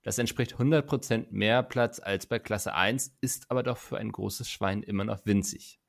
[0.04, 4.50] Das entspricht 100% mehr Platz als bei Klasse 1, ist aber doch für ein großes
[4.50, 5.80] Schwein immer noch winzig.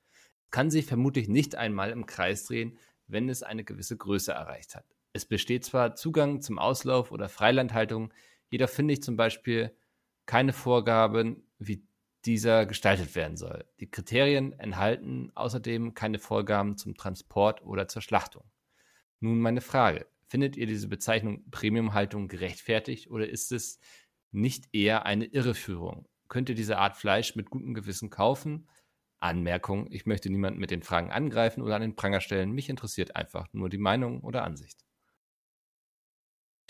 [0.50, 4.84] kann sich vermutlich nicht einmal im Kreis drehen, wenn es eine gewisse Größe erreicht hat.
[5.14, 8.12] Es besteht zwar Zugang zum Auslauf oder Freilandhaltung,
[8.50, 9.74] jedoch finde ich zum Beispiel
[10.26, 11.86] keine Vorgaben, wie
[12.24, 13.64] dieser gestaltet werden soll.
[13.80, 18.44] Die Kriterien enthalten außerdem keine Vorgaben zum Transport oder zur Schlachtung.
[19.20, 20.06] Nun meine Frage.
[20.28, 23.78] Findet ihr diese Bezeichnung Premiumhaltung gerechtfertigt oder ist es
[24.32, 26.06] nicht eher eine Irreführung?
[26.28, 28.68] Könnt ihr diese Art Fleisch mit gutem Gewissen kaufen?
[29.20, 32.52] Anmerkung, ich möchte niemanden mit den Fragen angreifen oder an den Pranger stellen.
[32.52, 34.80] Mich interessiert einfach nur die Meinung oder Ansicht.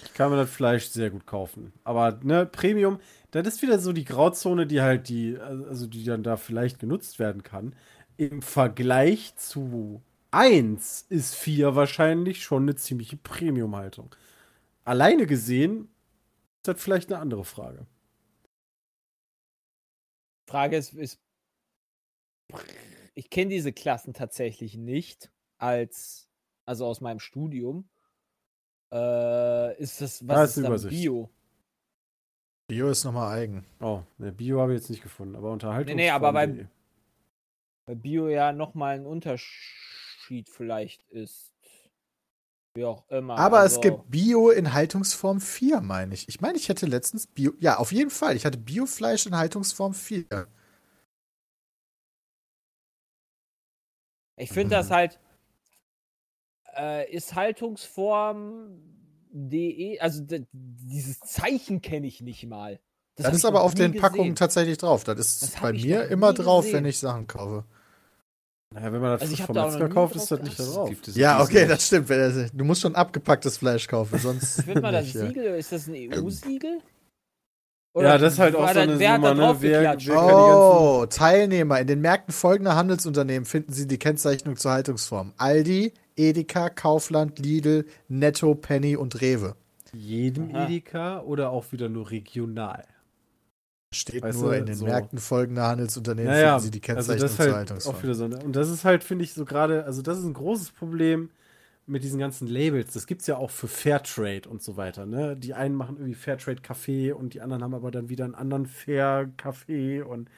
[0.04, 1.72] Ich kann mir das Fleisch sehr gut kaufen.
[1.84, 2.98] Aber ne, Premium,
[3.30, 7.18] das ist wieder so die Grauzone, die halt die, also die dann da vielleicht genutzt
[7.18, 7.74] werden kann.
[8.16, 10.02] Im Vergleich zu
[10.32, 14.14] 1 ist 4 wahrscheinlich schon eine ziemliche Premium-Haltung.
[14.84, 15.88] Alleine gesehen
[16.62, 17.86] das vielleicht eine andere Frage.
[20.48, 21.20] Frage ist, ist
[23.14, 26.28] ich kenne diese Klassen tatsächlich nicht als,
[26.66, 27.88] also aus meinem Studium.
[28.92, 30.90] Äh, ist das, was Da ist, ist dann Übersicht.
[31.02, 31.30] Bio?
[32.68, 33.66] Bio ist nochmal eigen.
[33.80, 35.96] Oh, ne, Bio habe ich jetzt nicht gefunden, aber Unterhaltung.
[35.96, 36.68] Nee, nee, aber beim-
[37.86, 41.51] Bei Bio ja nochmal ein Unterschied vielleicht ist.
[42.74, 43.36] Wie auch immer.
[43.36, 46.28] Aber also, es gibt Bio in Haltungsform 4, meine ich.
[46.28, 47.52] Ich meine, ich hätte letztens Bio.
[47.60, 48.34] Ja, auf jeden Fall.
[48.34, 50.24] Ich hatte Biofleisch in Haltungsform 4.
[54.36, 54.80] Ich finde Mhm.
[54.80, 55.20] das halt.
[56.74, 58.80] Äh, ist Haltungsform
[59.30, 62.80] DE, also dieses Zeichen kenne ich nicht mal.
[63.16, 64.36] Das, hab ist aber auf den Packungen gesehen.
[64.36, 65.04] tatsächlich drauf.
[65.04, 66.78] Das ist Das bei mir immer drauf, gesehen.
[66.78, 67.64] wenn ich Sachen kaufe.
[68.74, 70.88] Naja, wenn man das Also hab vom Metzger kauft, ist das nicht da drauf.
[70.88, 71.70] Gibt es Ja, okay, nicht.
[71.70, 72.08] das stimmt.
[72.10, 74.60] Du musst schon abgepacktes Fleisch kaufen, sonst.
[74.60, 75.26] Ich mal das nicht, ja.
[75.26, 76.78] Siegel, ist das ein EU-Siegel?
[77.94, 79.56] Ja, das ist halt auch war so da- eine wer hat da Nummer, ne?
[79.60, 81.78] Wer- wer- Oh, Teilnehmer.
[81.80, 85.34] In den Märkten folgender Handelsunternehmen finden Sie die Kennzeichnung zur Haltungsform.
[85.36, 89.56] Aldi, Edeka, Kaufland, Lidl, Netto, Penny und Rewe.
[89.92, 90.64] Jedem Aha.
[90.68, 92.84] Edeka oder auch wieder nur regional?
[93.92, 94.84] Steht Weißt nur du, in den so.
[94.86, 98.14] Märkten folgender Handelsunternehmen Naja, finden Sie die also Kennzeichnung das ist zur halt auch wieder
[98.14, 98.24] so.
[98.24, 101.30] eine- Und das ist halt, finde ich, so gerade, also das ist ein großes Problem
[101.86, 102.92] mit diesen ganzen Labels.
[102.92, 105.04] Das gibt es ja auch für Fairtrade und so weiter.
[105.04, 105.36] Ne?
[105.36, 108.66] Die einen machen irgendwie Fairtrade Kaffee und die anderen haben aber dann wieder einen anderen
[108.66, 110.28] Fair Kaffee und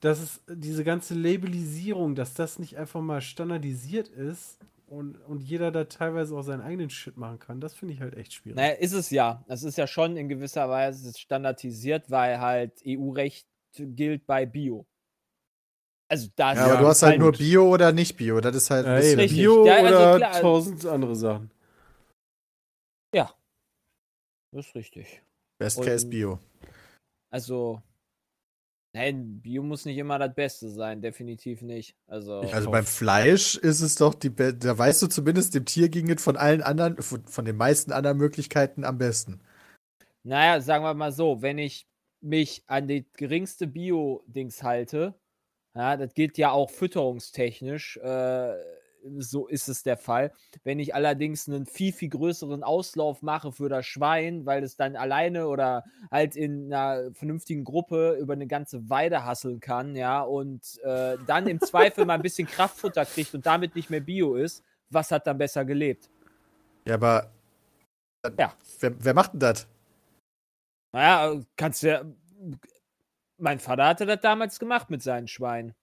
[0.00, 5.70] das ist diese ganze Labelisierung, dass das nicht einfach mal standardisiert ist und, und jeder
[5.70, 8.56] da teilweise auch seinen eigenen Shit machen kann, das finde ich halt echt schwierig.
[8.56, 9.44] Naja, ist es ja.
[9.48, 14.86] Das ist ja schon in gewisser Weise standardisiert, weil halt EU-Recht gilt bei Bio.
[16.08, 18.40] Also da Ja, aber du hast halt nur Bio oder nicht Bio.
[18.40, 19.20] Das ist halt ein Ja, eben.
[19.20, 19.38] richtig.
[19.40, 20.40] Bio Ja, also oder klar.
[20.40, 21.50] tausend andere Sachen.
[24.56, 25.20] Das ist richtig.
[25.58, 26.38] Best Und- Case Bio.
[27.32, 27.82] Also,
[28.94, 31.96] nein, Bio muss nicht immer das Beste sein, definitiv nicht.
[32.06, 35.88] Also, Also beim Fleisch ist es doch die, be- da weißt du zumindest, dem Tier
[35.88, 39.40] ging es von allen anderen, von, von den meisten anderen Möglichkeiten am besten.
[40.22, 41.86] naja, sagen wir mal so, wenn ich
[42.20, 45.14] mich an die geringste Bio-Dings halte,
[45.74, 48.54] ja, das gilt ja auch fütterungstechnisch, äh,
[49.18, 50.32] so ist es der Fall.
[50.62, 54.96] Wenn ich allerdings einen viel, viel größeren Auslauf mache für das Schwein, weil es dann
[54.96, 60.78] alleine oder halt in einer vernünftigen Gruppe über eine ganze Weide hasseln kann, ja, und
[60.82, 64.62] äh, dann im Zweifel mal ein bisschen Kraftfutter kriegt und damit nicht mehr Bio ist,
[64.90, 66.10] was hat dann besser gelebt?
[66.86, 67.30] Ja, aber
[68.38, 68.54] Ja.
[68.80, 69.66] wer, wer macht denn das?
[70.92, 72.04] Naja, kannst du ja.
[73.36, 75.74] Mein Vater hatte das damals gemacht mit seinen Schweinen.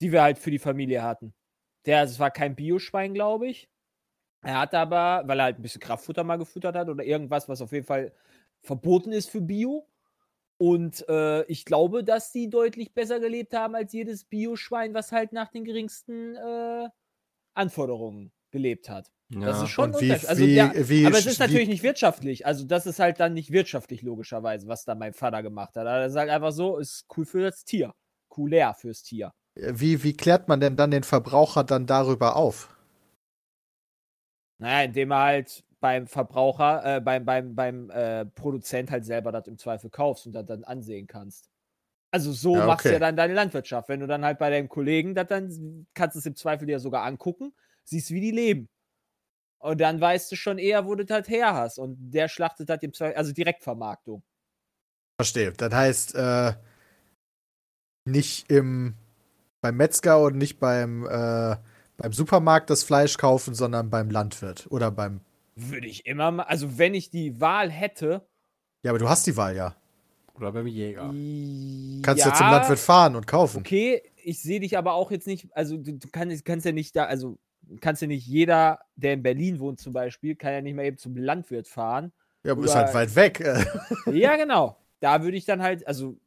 [0.00, 1.34] Die wir halt für die Familie hatten.
[1.86, 3.68] Der, es war kein Bioschwein, glaube ich.
[4.42, 7.62] Er hat aber, weil er halt ein bisschen Kraftfutter mal gefüttert hat oder irgendwas, was
[7.62, 8.12] auf jeden Fall
[8.60, 9.88] verboten ist für Bio.
[10.58, 15.32] Und äh, ich glaube, dass die deutlich besser gelebt haben als jedes Bioschwein, was halt
[15.32, 16.88] nach den geringsten äh,
[17.54, 19.10] Anforderungen gelebt hat.
[19.30, 20.12] Das ist schon wie.
[20.12, 22.46] Also wie, der, wie, aber es ist natürlich nicht wirtschaftlich.
[22.46, 25.86] Also, das ist halt dann nicht wirtschaftlich, logischerweise, was da mein Vater gemacht hat.
[25.86, 27.94] Aber das ist halt einfach so, ist cool für das Tier.
[28.28, 29.32] Cooler fürs Tier.
[29.56, 32.68] Wie, wie klärt man denn dann den Verbraucher dann darüber auf?
[34.58, 39.46] Naja, indem er halt beim Verbraucher, äh, beim, beim, beim äh, Produzent halt selber das
[39.48, 41.50] im Zweifel kaufst und das dann ansehen kannst.
[42.12, 42.94] Also so Ja, machst du okay.
[42.94, 43.88] ja dann deine Landwirtschaft.
[43.88, 46.80] Wenn du dann halt bei deinem Kollegen das dann, kannst du es im Zweifel dir
[46.80, 48.68] sogar angucken, siehst, wie die leben.
[49.58, 51.78] Und dann weißt du schon eher, wo du das her hast.
[51.78, 54.22] Und der schlachtet das im Zweifel, also Direktvermarktung.
[55.20, 55.52] Verstehe.
[55.52, 56.54] Das heißt, äh,
[58.06, 58.94] nicht im,
[59.64, 61.56] beim Metzger und nicht beim, äh,
[61.96, 65.20] beim Supermarkt das Fleisch kaufen, sondern beim Landwirt oder beim.
[65.56, 68.26] Würde ich immer mal, also wenn ich die Wahl hätte,
[68.82, 69.74] Ja, aber du hast die Wahl ja.
[70.34, 71.04] Oder beim Jäger.
[72.02, 73.60] Kannst ja, zum Landwirt fahren und kaufen.
[73.60, 76.94] Okay, ich sehe dich aber auch jetzt nicht, also du, du kannst, kannst ja nicht
[76.94, 77.38] da, also
[77.80, 80.98] kannst ja nicht jeder, der in Berlin wohnt zum Beispiel, kann ja nicht mal eben
[80.98, 82.12] zum Landwirt fahren.
[82.42, 83.42] Ja, aber ist Oder- halt weit weg.
[84.12, 84.76] Ja, genau.
[85.00, 86.18] Da würde ich dann halt, also,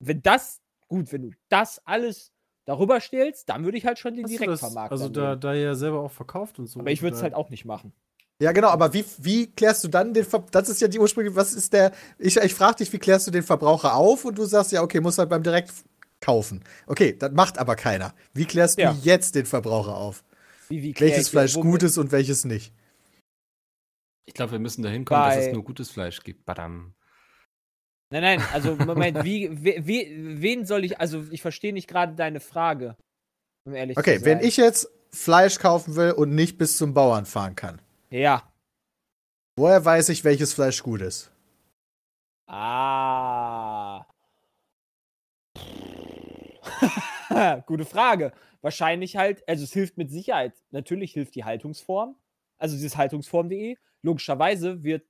[0.00, 2.33] wenn das, gut, wenn du das alles
[2.66, 6.00] darüber stellst, dann würde ich halt schon den Direktvermarkter Also da, da ihr ja selber
[6.00, 6.80] auch verkauft und so.
[6.80, 7.92] Aber ich würde es halt auch nicht machen.
[8.40, 11.36] Ja, genau, aber wie, wie klärst du dann den Ver Das ist ja die ursprüngliche,
[11.36, 11.92] was ist der.
[12.18, 15.00] Ich, ich frage dich, wie klärst du den Verbraucher auf und du sagst ja, okay,
[15.00, 15.72] muss halt beim Direkt
[16.20, 16.64] kaufen.
[16.86, 18.12] Okay, das macht aber keiner.
[18.32, 18.92] Wie klärst Ja.
[18.92, 20.24] du jetzt den Verbraucher auf?
[20.68, 22.72] Wie, wie Welches Fleisch gut ist und welches nicht?
[24.26, 26.44] Ich glaube, wir müssen dahin kommen, dass Bei- es nur gutes Fleisch gibt.
[26.46, 26.94] Badam.
[28.14, 32.14] Nein, nein, also Moment, wie, we, we, wen soll ich, also ich verstehe nicht gerade
[32.14, 32.96] deine Frage,
[33.66, 34.46] um ehrlich Okay, zu wenn sein.
[34.46, 38.48] ich jetzt Fleisch kaufen will und nicht bis zum Bauern fahren kann, Ja.
[39.58, 41.32] woher weiß ich, welches Fleisch gut ist?
[42.46, 44.06] Ah.
[47.66, 48.32] Gute Frage.
[48.60, 50.54] Wahrscheinlich halt, also es hilft mit Sicherheit.
[50.70, 52.14] Natürlich hilft die Haltungsform.
[52.58, 53.76] Also dieses haltungsform.de.
[54.02, 55.04] Logischerweise wird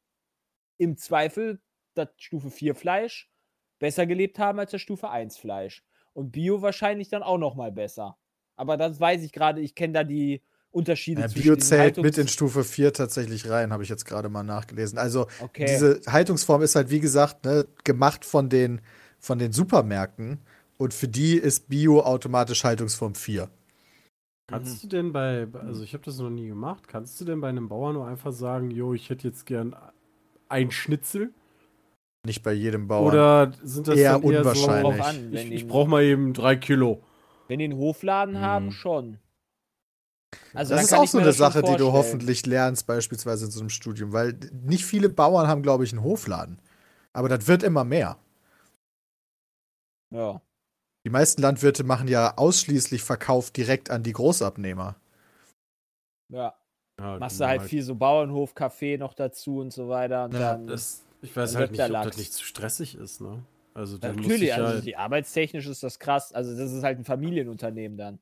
[0.79, 1.61] im Zweifel
[1.95, 3.31] das Stufe 4 Fleisch
[3.79, 5.85] besser gelebt haben als das Stufe 1 Fleisch.
[6.13, 8.17] Und Bio wahrscheinlich dann auch noch mal besser.
[8.57, 12.03] Aber das weiß ich gerade, ich kenne da die Unterschiede Ja, zwischen Bio zählt Haltungs-
[12.03, 14.99] mit in Stufe 4 tatsächlich rein, habe ich jetzt gerade mal nachgelesen.
[14.99, 15.67] Also Okay.
[15.67, 18.81] diese Haltungsform ist halt, wie gesagt, ne, gemacht von den,
[19.19, 20.39] von den Supermärkten
[20.79, 23.49] und für die ist Bio automatisch Haltungsform 4.
[24.47, 27.49] Kannst du denn bei, also ich habe das noch nie gemacht, kannst du denn bei
[27.49, 29.75] einem Bauern nur einfach sagen, jo, ich hätte jetzt gern
[30.49, 31.33] ein Schnitzel?
[32.25, 33.07] Nicht bei jedem Bauern.
[33.07, 34.97] Oder sind das Eher dann eher unwahrscheinlich.
[34.97, 37.03] So, an, ich, ich brauche mal eben drei Kilo.
[37.49, 38.73] Wenn die einen Hofladen haben, Mhm.
[38.73, 39.19] schon.
[40.55, 43.69] Also das ist auch so eine Sache, die du hoffentlich lernst, beispielsweise in so einem
[43.71, 46.59] Studium, weil nicht viele Bauern haben, glaube ich, einen Hofladen.
[47.13, 48.19] Aber das wird immer mehr.
[50.11, 50.41] Ja.
[51.07, 54.97] Die meisten Landwirte machen ja ausschließlich Verkauf direkt an die Großabnehmer.
[56.33, 56.55] Ja.
[56.99, 60.25] Ja, Machst du genau, halt viel so Bauernhof, Kaffee noch dazu und so weiter.
[60.27, 63.21] Und Ja, dann, Das, ich weiß halt nicht, der ob das nicht zu stressig ist,
[63.21, 63.43] ne?
[63.75, 66.33] Also dann muss natürlich, ich also halt, die arbeitstechnisch ist das krass.
[66.33, 68.19] Also das ist halt ein Familienunternehmen dann.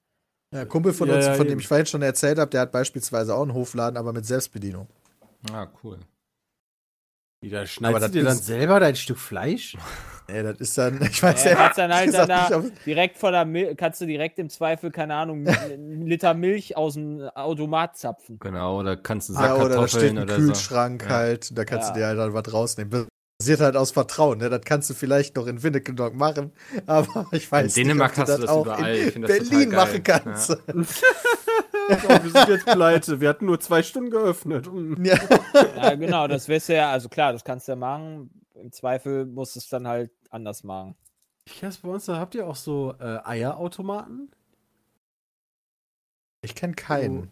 [0.52, 1.60] Ja, ein Kumpel von Ja, uns, ja, von dem eben.
[1.60, 4.86] ich vorhin schon erzählt habe, der hat beispielsweise auch einen Hofladen, aber mit Selbstbedienung.
[5.52, 5.98] Ah, cool.
[7.42, 9.76] Wieder Aber schneidest das du dir dann selber dein Stück Fleisch?
[10.28, 12.84] Ey, das ist dann, ich weiß Ja, ja, kannst dann halt gesagt dann da ob-
[12.84, 16.94] direkt von der Mil kannst du direkt im Zweifel, keine Ahnung, einen Liter Milch aus
[16.94, 18.38] dem Automat zapfen.
[18.38, 21.08] Genau, oder kannst du ja, Sack oder da steht ein oder Kühlschrank Ja.
[21.10, 21.94] halt, da kannst Ja.
[21.94, 23.06] du dir halt dann was rausnehmen.
[23.38, 24.48] Basiert halt aus Vertrauen, ne?
[24.48, 26.52] Das kannst du vielleicht noch in Winnekendorf machen,
[26.86, 28.94] aber ich weiß In Dänemark nicht, ob hast du das auch überall.
[28.96, 29.84] Ich in das Berlin geil.
[29.84, 30.50] machen kannst.
[30.50, 30.56] Ja.
[31.90, 33.20] Oh, wir sind jetzt pleite.
[33.20, 34.66] Wir hatten nur zwei Stunden geöffnet.
[34.72, 35.04] Mm.
[35.04, 35.18] Ja.
[35.76, 38.30] Ja, genau, das wirst du ja, also klar, das kannst du ja machen.
[38.54, 40.94] Im Zweifel musst du es dann halt anders machen.
[41.46, 44.30] Ich weiß, bei uns da habt ihr auch so äh, Eierautomaten,
[46.42, 47.30] Ich kenne keinen.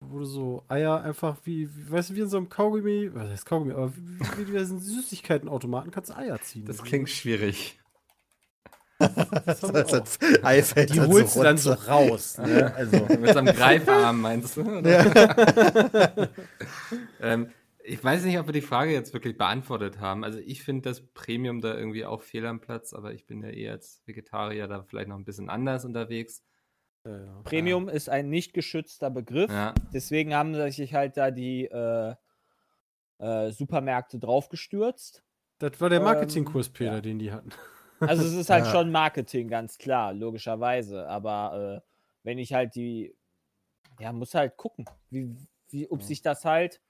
[0.00, 3.28] wo du so Eier einfach wie, wie weißt du, wie in so einem Kaugummi, was
[3.30, 6.66] heißt Kaugummi, aber wie, wie diversen Süßigkeitenautomaten kannst du Eier ziehen.
[6.66, 7.80] Das klingt schwierig.
[8.98, 9.60] Das.
[9.60, 10.16] Das
[10.72, 12.38] fällt Die holst so du dann so raus.
[12.38, 12.74] Ne?
[12.74, 14.62] Also, Mit so einem Greifarm, meinst du?
[14.78, 16.28] oder?
[17.20, 17.50] ähm,
[17.84, 20.24] ich weiß nicht, ob wir die Frage jetzt wirklich beantwortet haben.
[20.24, 23.48] Also ich finde das Premium da irgendwie auch fehl am Platz, aber ich bin ja
[23.50, 26.42] eher als Vegetarier da vielleicht noch ein bisschen anders unterwegs.
[27.06, 27.40] ja, ja.
[27.44, 29.50] Premium ist ein nicht geschützter Begriff.
[29.50, 32.14] Ja, Deswegen haben sich halt da die äh,
[33.18, 35.22] äh, Supermärkte draufgestürzt.
[35.58, 37.00] Das war der Ähm, Marketingkurs, Peter, ja.
[37.00, 37.50] den die hatten.
[38.00, 38.70] Also es ist halt Ja.
[38.72, 41.06] schon Marketing, ganz klar, logischerweise.
[41.08, 41.88] Aber äh,
[42.22, 43.14] wenn ich halt die,
[43.98, 45.34] ja, muss halt gucken, wie,
[45.70, 46.80] wie, ob sich das halt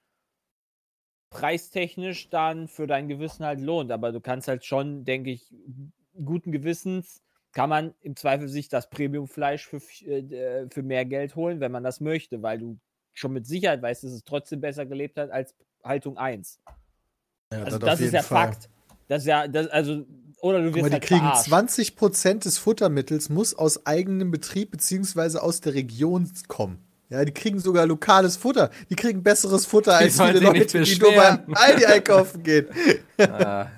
[1.31, 3.91] preistechnisch dann für dein Gewissen halt lohnt.
[3.93, 5.53] Aber du kannst halt schon, denke ich,
[6.25, 11.35] guten Gewissens kann man im Zweifel sich das Premiumfleisch für, f- äh, für mehr Geld
[11.37, 12.79] holen, wenn man das möchte, weil du
[13.15, 16.61] schon mit Sicherheit weißt, dass es trotzdem besser gelebt hat als Haltung 1.
[17.53, 18.47] Ja, Also das ist ja Fall.
[18.49, 18.69] Fakt.
[19.09, 20.05] Das ist ja, das, also,
[20.41, 21.53] oder du wirst mal, die halt kriegen verarscht.
[21.53, 26.89] 20% des Futtermittels muss aus eigenem Betrieb beziehungsweise aus der Region kommen.
[27.11, 28.69] Ja, die kriegen sogar lokales Futter.
[28.91, 31.55] Die kriegen besseres Futter als viele Leute, die nur beim.
[31.55, 32.69] Aldi einkaufen gehen.
[33.19, 33.71] ah,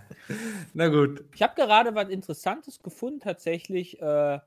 [0.75, 1.25] na gut.
[1.35, 4.03] Ich habe gerade was Interessantes gefunden, tatsächlich.
[4.03, 4.41] Äh,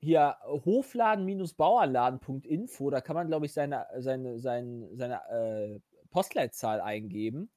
[0.00, 5.80] hier hofladen-bauerladen.info, da kann man, glaube ich, seine, seine, seine, seine äh,
[6.10, 7.48] Postleitzahl eingeben.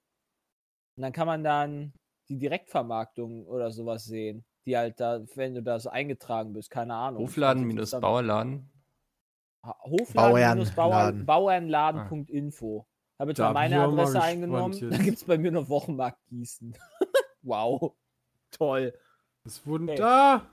[0.96, 1.94] Und dann kann man dann
[2.30, 6.94] die Direktvermarktung oder sowas sehen, die halt da, wenn du da so eingetragen bist, keine
[6.94, 7.24] Ahnung.
[7.24, 7.94] Hofladen Also, das
[9.66, 10.76] Hofladen-Bauernladen.info.
[10.76, 11.26] Bauernladen.
[11.26, 12.86] Bauernladen.info.
[13.20, 14.74] Habe jetzt Da mal meine Adresse eingenommen.
[14.74, 14.94] jetzt.
[14.94, 16.78] Da gibt es bei mir noch Wochenmarkt Gießen.
[17.42, 17.94] wow.
[18.52, 18.94] Toll.
[19.44, 19.98] Es wurden Okay.
[19.98, 20.46] da.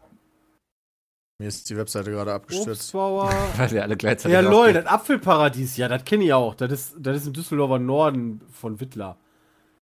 [1.39, 2.95] Mir ist die Webseite gerade abgestürzt.
[2.95, 6.55] Weil wir alle gleichzeitig Ja, lol, das Apfelparadies, ja, das kenne ich auch.
[6.55, 9.19] Das ist, das ist im Düsseldorfer Norden von Wittler.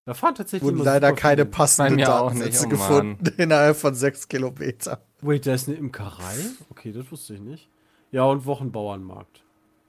[0.06, 4.98] Da fahren tatsächlich Wurden leider keine passenden auch Datensätze oh gefunden innerhalb von sechs Kilometern.
[5.22, 6.34] Wait, da ist eine Imkerei?
[6.70, 7.70] Okay, das wusste ich nicht.
[8.10, 9.42] Ja, und Wochenbauernmarkt.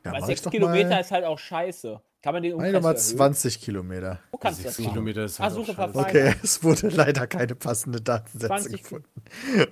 [0.06, 2.00] Ja, Aber sechs Kilometer mal, ist halt auch scheiße.
[2.22, 2.98] Kann man den Umkreis mal erhöhen?
[2.98, 4.20] 20 Kilometer.
[4.32, 4.94] Wo kannst du das machen?
[4.94, 5.76] Kilometer ist halt auch scheiße.
[5.76, 6.06] Verfall.
[6.06, 9.10] Okay, es wurde leider keine passende Datensätze 20 gefunden.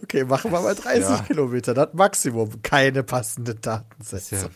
[0.03, 1.23] Okay, machen wir mal 30 Ja.
[1.23, 1.73] Kilometer.
[1.73, 2.61] Das Maximum.
[2.61, 4.35] Keine passenden Das Datensätze.
[4.35, 4.49] ist ja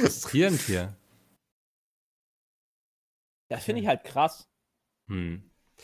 [0.00, 0.96] frustrierend hier.
[3.50, 4.48] Das finde ich halt krass,
[5.08, 5.42] Hm.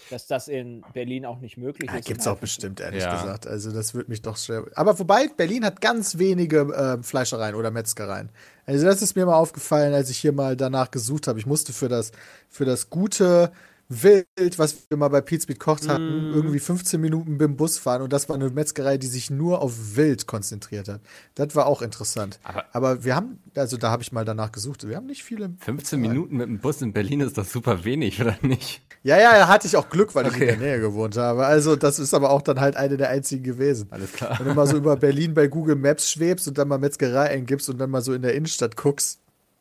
[0.08, 2.06] dass das in Berlin auch nicht möglich Ja, ist.
[2.06, 3.10] gibt's auch bestimmt, ehrlich Ja.
[3.10, 3.46] gesagt.
[3.46, 4.64] Also, das würde mich doch schwer.
[4.74, 8.30] Aber wobei, Berlin hat ganz wenige ähm, Fleischereien oder Metzgereien.
[8.66, 11.38] Also, das ist mir mal aufgefallen, als ich hier mal danach gesucht habe.
[11.38, 12.12] Ich musste für das,
[12.48, 13.52] für das gute
[13.92, 16.34] Wild, was wir mal bei Pete gekocht hatten, Mm.
[16.34, 18.02] irgendwie 15 Minuten mit dem Bus fahren.
[18.02, 21.00] Und das war eine Metzgerei, die sich nur auf Wild konzentriert hat.
[21.34, 22.38] Das war auch interessant.
[22.44, 24.86] Aber- Aber, wir haben, also da habe ich mal danach gesucht.
[24.88, 25.50] Wir haben nicht viele.
[25.58, 28.80] 15 Minuten mit dem Bus in Berlin ist doch super wenig, oder nicht?
[29.02, 30.50] Ja, ja, da hatte ich auch Glück, weil ich Okay.
[30.52, 31.44] in der Nähe gewohnt habe.
[31.46, 33.88] Also, das ist aber auch dann halt eine der einzigen gewesen.
[33.90, 34.38] Alles klar.
[34.38, 37.68] Wenn du mal so über Berlin bei Google Maps schwebst und dann mal Metzgerei eingibst
[37.68, 39.18] und dann mal so in der Innenstadt guckst,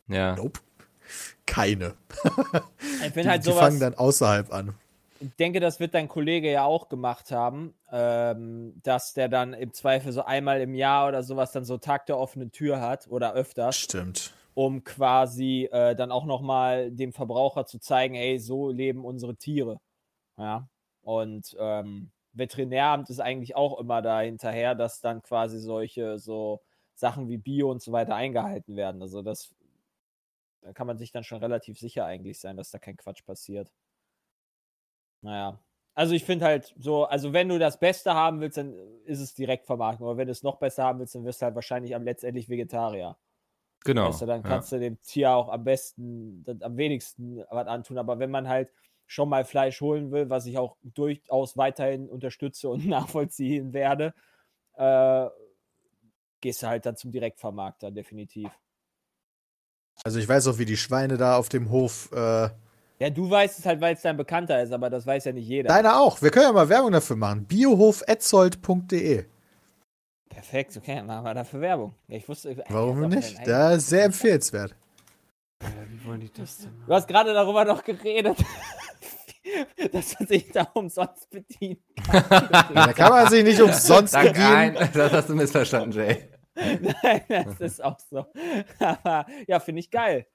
[0.08, 0.36] Ja.
[0.36, 0.60] nope.
[1.50, 1.94] Keine.
[3.14, 4.74] Die, halt die sowas, fangen dann außerhalb an.
[5.18, 9.72] ich denke, das wird dein Kollege ja auch gemacht haben, ähm, dass der dann im
[9.72, 13.32] Zweifel so einmal im Jahr oder sowas dann so Tag der offenen Tür hat oder
[13.32, 14.32] öfters, Stimmt.
[14.54, 19.80] um quasi äh, dann auch nochmal dem Verbraucher zu zeigen, ey, so leben unsere Tiere.
[20.36, 20.68] Ja.
[21.02, 26.60] Und ähm, Veterinäramt ist eigentlich auch immer da hinterher, dass dann quasi solche so
[26.94, 29.02] Sachen wie Bio und so weiter eingehalten werden.
[29.02, 29.52] Also das
[30.62, 33.70] da kann man sich dann schon relativ sicher eigentlich sein, dass da kein Quatsch passiert.
[35.22, 35.60] Naja.
[35.94, 39.34] Also ich finde halt so, also wenn du das Beste haben willst, dann ist es
[39.34, 40.06] direkt vermarkten.
[40.06, 42.48] Aber wenn du es noch besser haben willst, dann wirst du halt wahrscheinlich am letztendlich
[42.48, 43.16] Vegetarier.
[43.84, 44.08] Genau.
[44.08, 44.48] Weißt du, dann ja.
[44.48, 47.98] kannst du dem Tier auch am besten, am wenigsten was antun.
[47.98, 48.70] Aber wenn man halt
[49.06, 54.14] schon mal Fleisch holen will, was ich auch durchaus weiterhin unterstütze und nachvollziehen werde,
[54.74, 55.28] äh,
[56.40, 58.50] gehst du halt dann zum Direktvermarkter, definitiv.
[60.04, 62.10] Also ich weiß auch, wie die Schweine da auf dem Hof.
[62.12, 62.48] Äh,
[62.98, 65.46] Ja, du weißt es halt, weil es dein Bekannter ist, aber das weiß ja nicht
[65.46, 65.68] jeder.
[65.68, 66.20] deine auch.
[66.22, 67.44] Wir können ja mal Werbung dafür machen.
[67.46, 69.24] Biohofetzold.de.
[70.28, 71.94] Perfekt, okay, dann machen wir dafür Werbung.
[72.08, 73.46] Ja, ich wusste, ey, Warum nicht?
[73.46, 74.74] Der ist sehr empfehlenswert.
[75.62, 76.70] Ja, wie wollen die das denn?
[76.86, 78.38] Du hast gerade darüber noch geredet,
[79.92, 81.78] dass man sich da umsonst bedienen
[82.10, 84.50] Da kann man sich nicht umsonst Danke, bedienen.
[84.74, 86.29] nein, das hast du missverstanden, Jay.
[87.02, 88.26] Nein, das ist auch so.
[88.78, 90.26] Aber ja, finde ich geil.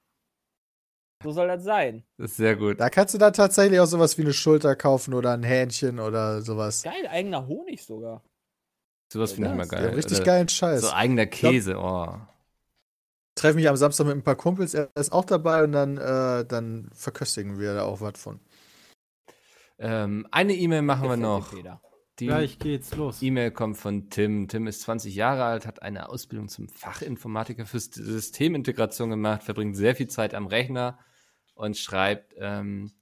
[1.22, 2.04] So soll das sein.
[2.18, 2.78] Das ist sehr gut.
[2.78, 6.42] Da kannst du dann tatsächlich auch sowas wie eine Schulter kaufen oder ein Hähnchen oder
[6.42, 6.82] sowas.
[6.82, 8.22] Geil, eigener Honig sogar.
[9.12, 9.86] Sowas finde ich immer geil.
[9.86, 10.82] haben richtig Oder geilen Scheiß.
[10.82, 12.16] So eigener Käse, oh.
[13.34, 16.44] treffe mich am Samstag mit ein paar Kumpels, er ist auch dabei und dann, äh,
[16.44, 18.40] dann verköstigen wir da auch was von.
[19.78, 21.50] Ähm, eine E-Mail machen wir Gefällt mir, noch.
[21.50, 21.80] Peter.
[22.18, 23.20] Die Gleich geht's los.
[23.20, 24.48] E-Mail kommt von Tim.
[24.48, 29.94] Tim ist 20 Jahre alt, hat eine Ausbildung zum Fachinformatiker für Systemintegration gemacht, verbringt sehr
[29.94, 30.98] viel Zeit am Rechner
[31.54, 32.92] und schreibt, ähm,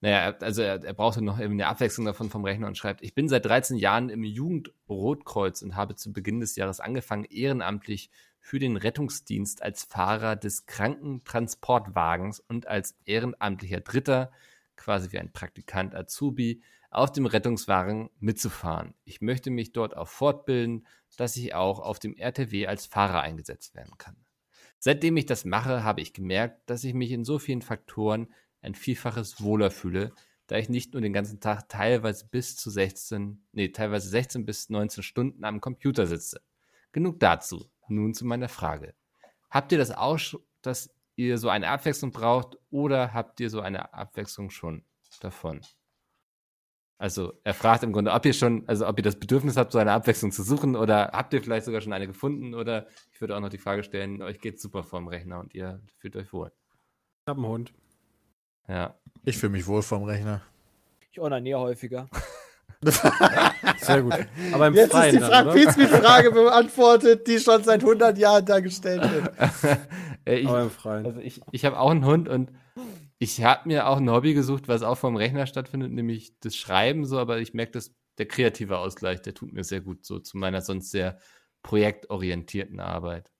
[0.00, 3.14] naja, also er, er brauchte noch eben eine Abwechslung davon vom Rechner und schreibt, ich
[3.14, 8.60] bin seit 13 Jahren im Jugendrotkreuz und habe zu Beginn des Jahres angefangen, ehrenamtlich für
[8.60, 14.30] den Rettungsdienst als Fahrer des Krankentransportwagens und als ehrenamtlicher Dritter,
[14.76, 18.94] quasi wie ein Praktikant Azubi, auf dem Rettungswagen mitzufahren.
[19.04, 20.86] Ich möchte mich dort auch fortbilden,
[21.16, 24.16] dass ich auch auf dem RTW als Fahrer eingesetzt werden kann.
[24.78, 28.32] Seitdem ich das mache, habe ich gemerkt, dass ich mich in so vielen Faktoren
[28.62, 30.12] ein Vielfaches wohler fühle,
[30.46, 34.68] da ich nicht nur den ganzen Tag teilweise bis zu 16, nee, teilweise 16 bis
[34.68, 36.40] 19 Stunden am Computer sitze.
[36.92, 37.70] Genug dazu.
[37.88, 38.94] Nun zu meiner Frage.
[39.48, 40.18] Habt ihr das auch,
[40.62, 44.84] dass ihr so eine Abwechslung braucht oder habt ihr so eine Abwechslung schon
[45.20, 45.60] davon?
[47.00, 49.78] Also er fragt im Grunde, ob ihr schon, also ob ihr das Bedürfnis habt, so
[49.78, 53.34] eine Abwechslung zu suchen oder habt ihr vielleicht sogar schon eine gefunden oder ich würde
[53.34, 56.52] auch noch die Frage stellen, euch geht's super vorm Rechner und ihr fühlt euch wohl.
[57.24, 57.72] Ich hab einen Hund.
[58.68, 58.96] Ja.
[59.24, 60.42] Ich fühle mich wohl vom Rechner.
[61.10, 62.06] Ich onaniere häufiger.
[63.78, 64.18] Sehr gut.
[64.52, 65.52] Aber im Jetzt ist Freien die dann, Fra oder?
[65.54, 69.32] Pizmi-Frage beantwortet, die schon seit 100 Jahren da gestellt wird.
[70.26, 71.06] Äh, ich Aber im Freien.
[71.06, 72.52] also ich, ich habe auch einen Hund und
[73.22, 77.04] ich habe mir auch ein Hobby gesucht, was auch vorm Rechner stattfindet, nämlich das Schreiben
[77.04, 80.38] so, aber ich merke, dass der kreative Ausgleich, der tut mir sehr gut so zu
[80.38, 81.18] meiner sonst sehr
[81.62, 83.30] projektorientierten Arbeit.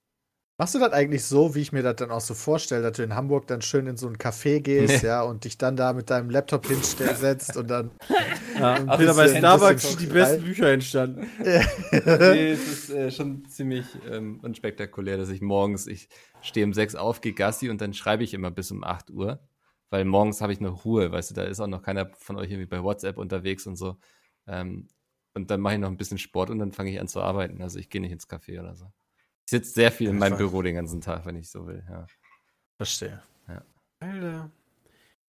[0.59, 3.03] Machst du das eigentlich so, wie ich mir das dann auch so vorstelle, dass du
[3.03, 5.09] in Hamburg dann schön in so ein Café gehst, Nee.
[5.09, 7.91] ja, und dich dann da mit deinem Laptop hinsetzt und dann.
[8.59, 11.27] Ja, und Ach, Peter, das bei Starbucks ein sind die bisschen besten Bücher entstanden.
[11.41, 16.11] nee, es ist äh, schon ziemlich ähm, unspektakulär, dass ich morgens, ich
[16.43, 19.41] stehe um sechs auf, gehe Gassi und dann schreibe ich immer bis um 8 Uhr.
[19.91, 22.51] Weil morgens habe ich noch Ruhe, weißt du, da ist auch noch keiner von euch
[22.51, 23.99] irgendwie bei WhatsApp unterwegs und so.
[24.47, 24.89] Ähm,
[25.35, 27.61] und dann mache ich noch ein bisschen Sport und dann fange ich an zu arbeiten.
[27.63, 28.87] Also ich gehe nicht ins Café oder so.
[29.47, 31.85] Ich sitze sehr viel in meinem Büro den ganzen Tag, wenn ich so will.
[31.89, 32.07] Ja.
[32.77, 33.23] Verstehe.
[34.01, 34.51] Alter.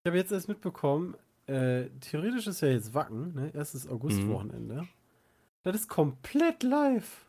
[0.04, 1.16] Ich habe jetzt erst mitbekommen,
[1.48, 3.52] äh, theoretisch ist ja jetzt Wacken, ne?
[3.54, 4.88] Erstes Augustwochenende.
[5.64, 7.26] Das ist komplett live.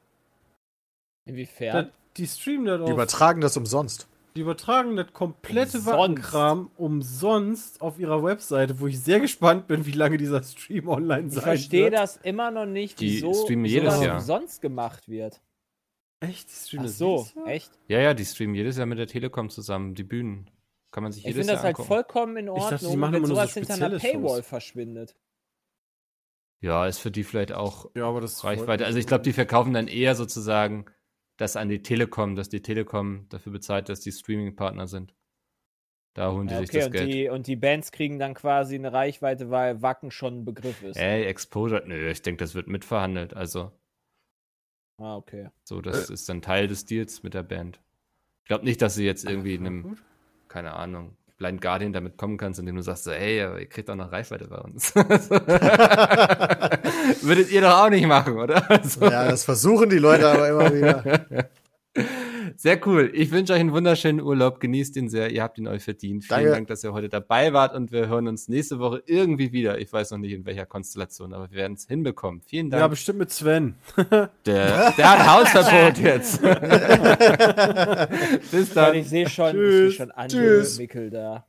[1.25, 1.87] Inwiefern?
[1.87, 2.91] Das, die streamen das Die auf.
[2.91, 4.09] übertragen das umsonst.
[4.35, 5.87] Die übertragen das komplette Umsonst.
[5.99, 11.27] Wackenkram umsonst auf ihrer Webseite, wo ich sehr gespannt bin, wie lange dieser Stream online
[11.29, 11.95] Ich sein verstehe wird.
[11.95, 14.17] das immer noch nicht, Die wieso streamen jedes sowas Jahr.
[14.17, 15.43] umsonst gemacht wird.
[16.21, 16.49] Echt?
[16.49, 17.79] Die streamen Ach das so, echt?
[17.89, 20.49] ja, ja, die streamen jedes Jahr mit der Telekom zusammen, die Bühnen.
[20.93, 21.89] Kann man sich Ich jedes finde Jahr das halt angucken.
[21.89, 24.23] vollkommen in dachte, Ordnung, machen wenn immer nur so sowas hinter einer spezielle Shows.
[24.23, 25.17] Paywall verschwindet.
[26.61, 28.87] Ja, ist für die vielleicht auch Ja, aber das Reichweite.
[28.87, 30.87] Also ich glaube, die verkaufen dann eher sozusagen
[31.43, 35.15] das an die Telekom, dass die Telekom dafür bezahlt, dass die Streaming-Partner sind.
[36.15, 37.13] Da holen die Ja, sich okay, das und Geld.
[37.13, 40.99] die, und die Bands kriegen dann quasi eine Reichweite, weil Wacken schon ein Begriff ist.
[40.99, 43.35] Ey, Exposure, nö, ich denke, das wird mitverhandelt.
[43.35, 43.73] Also,
[44.99, 45.49] Ah, okay.
[45.65, 47.81] so, das ist dann Teil des Deals mit der Band.
[48.43, 49.97] Ich glaube nicht, dass sie jetzt irgendwie in einem,
[50.49, 53.97] keine Ahnung, Blind Guardian damit kommen kannst, indem du sagst, so, hey, ihr kriegt auch
[53.97, 54.95] noch Reichweite bei uns.
[57.23, 58.71] Würdet ihr doch auch nicht machen, oder?
[58.71, 61.27] Also, Ja, das versuchen die Leute aber immer wieder.
[62.57, 63.11] Sehr cool.
[63.15, 64.61] Ich wünsche euch einen wunderschönen Urlaub.
[64.61, 65.31] Genießt ihn sehr.
[65.31, 66.25] Ihr habt ihn euch verdient.
[66.25, 66.51] Vielen Danke.
[66.53, 69.79] Dank, dass ihr heute dabei wart und wir hören uns nächste Woche irgendwie wieder.
[69.81, 72.41] Ich weiß noch nicht in welcher Konstellation, aber wir werden es hinbekommen.
[72.43, 72.91] Vielen Ja, Dank.
[72.91, 73.75] bestimmt mit Sven.
[74.47, 76.43] der, der hat Hausverbot jetzt.
[78.51, 78.95] Bis dann.
[78.95, 79.97] ich sehe schon, ich Tschüss.
[79.97, 80.79] sehe schon Tschüss.
[80.79, 81.47] Mickel da.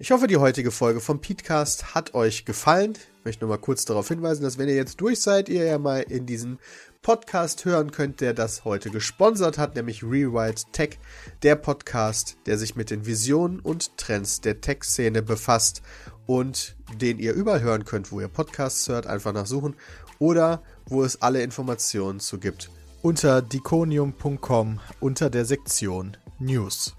[0.00, 2.92] Ich hoffe, die heutige Folge vom Podcast hat euch gefallen.
[3.18, 5.76] Ich möchte nur mal kurz darauf hinweisen, dass wenn ihr jetzt durch seid, ihr ja
[5.78, 6.60] mal in diesen
[7.02, 10.98] Podcast hören könnt, der das heute gesponsert hat, nämlich Rewrite Tech,
[11.42, 15.82] der Podcast, der sich mit den Visionen und Trends der Tech-Szene befasst
[16.26, 19.74] und den ihr überall hören könnt, wo ihr Podcasts hört, einfach nachsuchen
[20.18, 22.70] oder wo es alle Informationen zu gibt.
[23.02, 26.94] Unter diconium.com unter der Sektion News.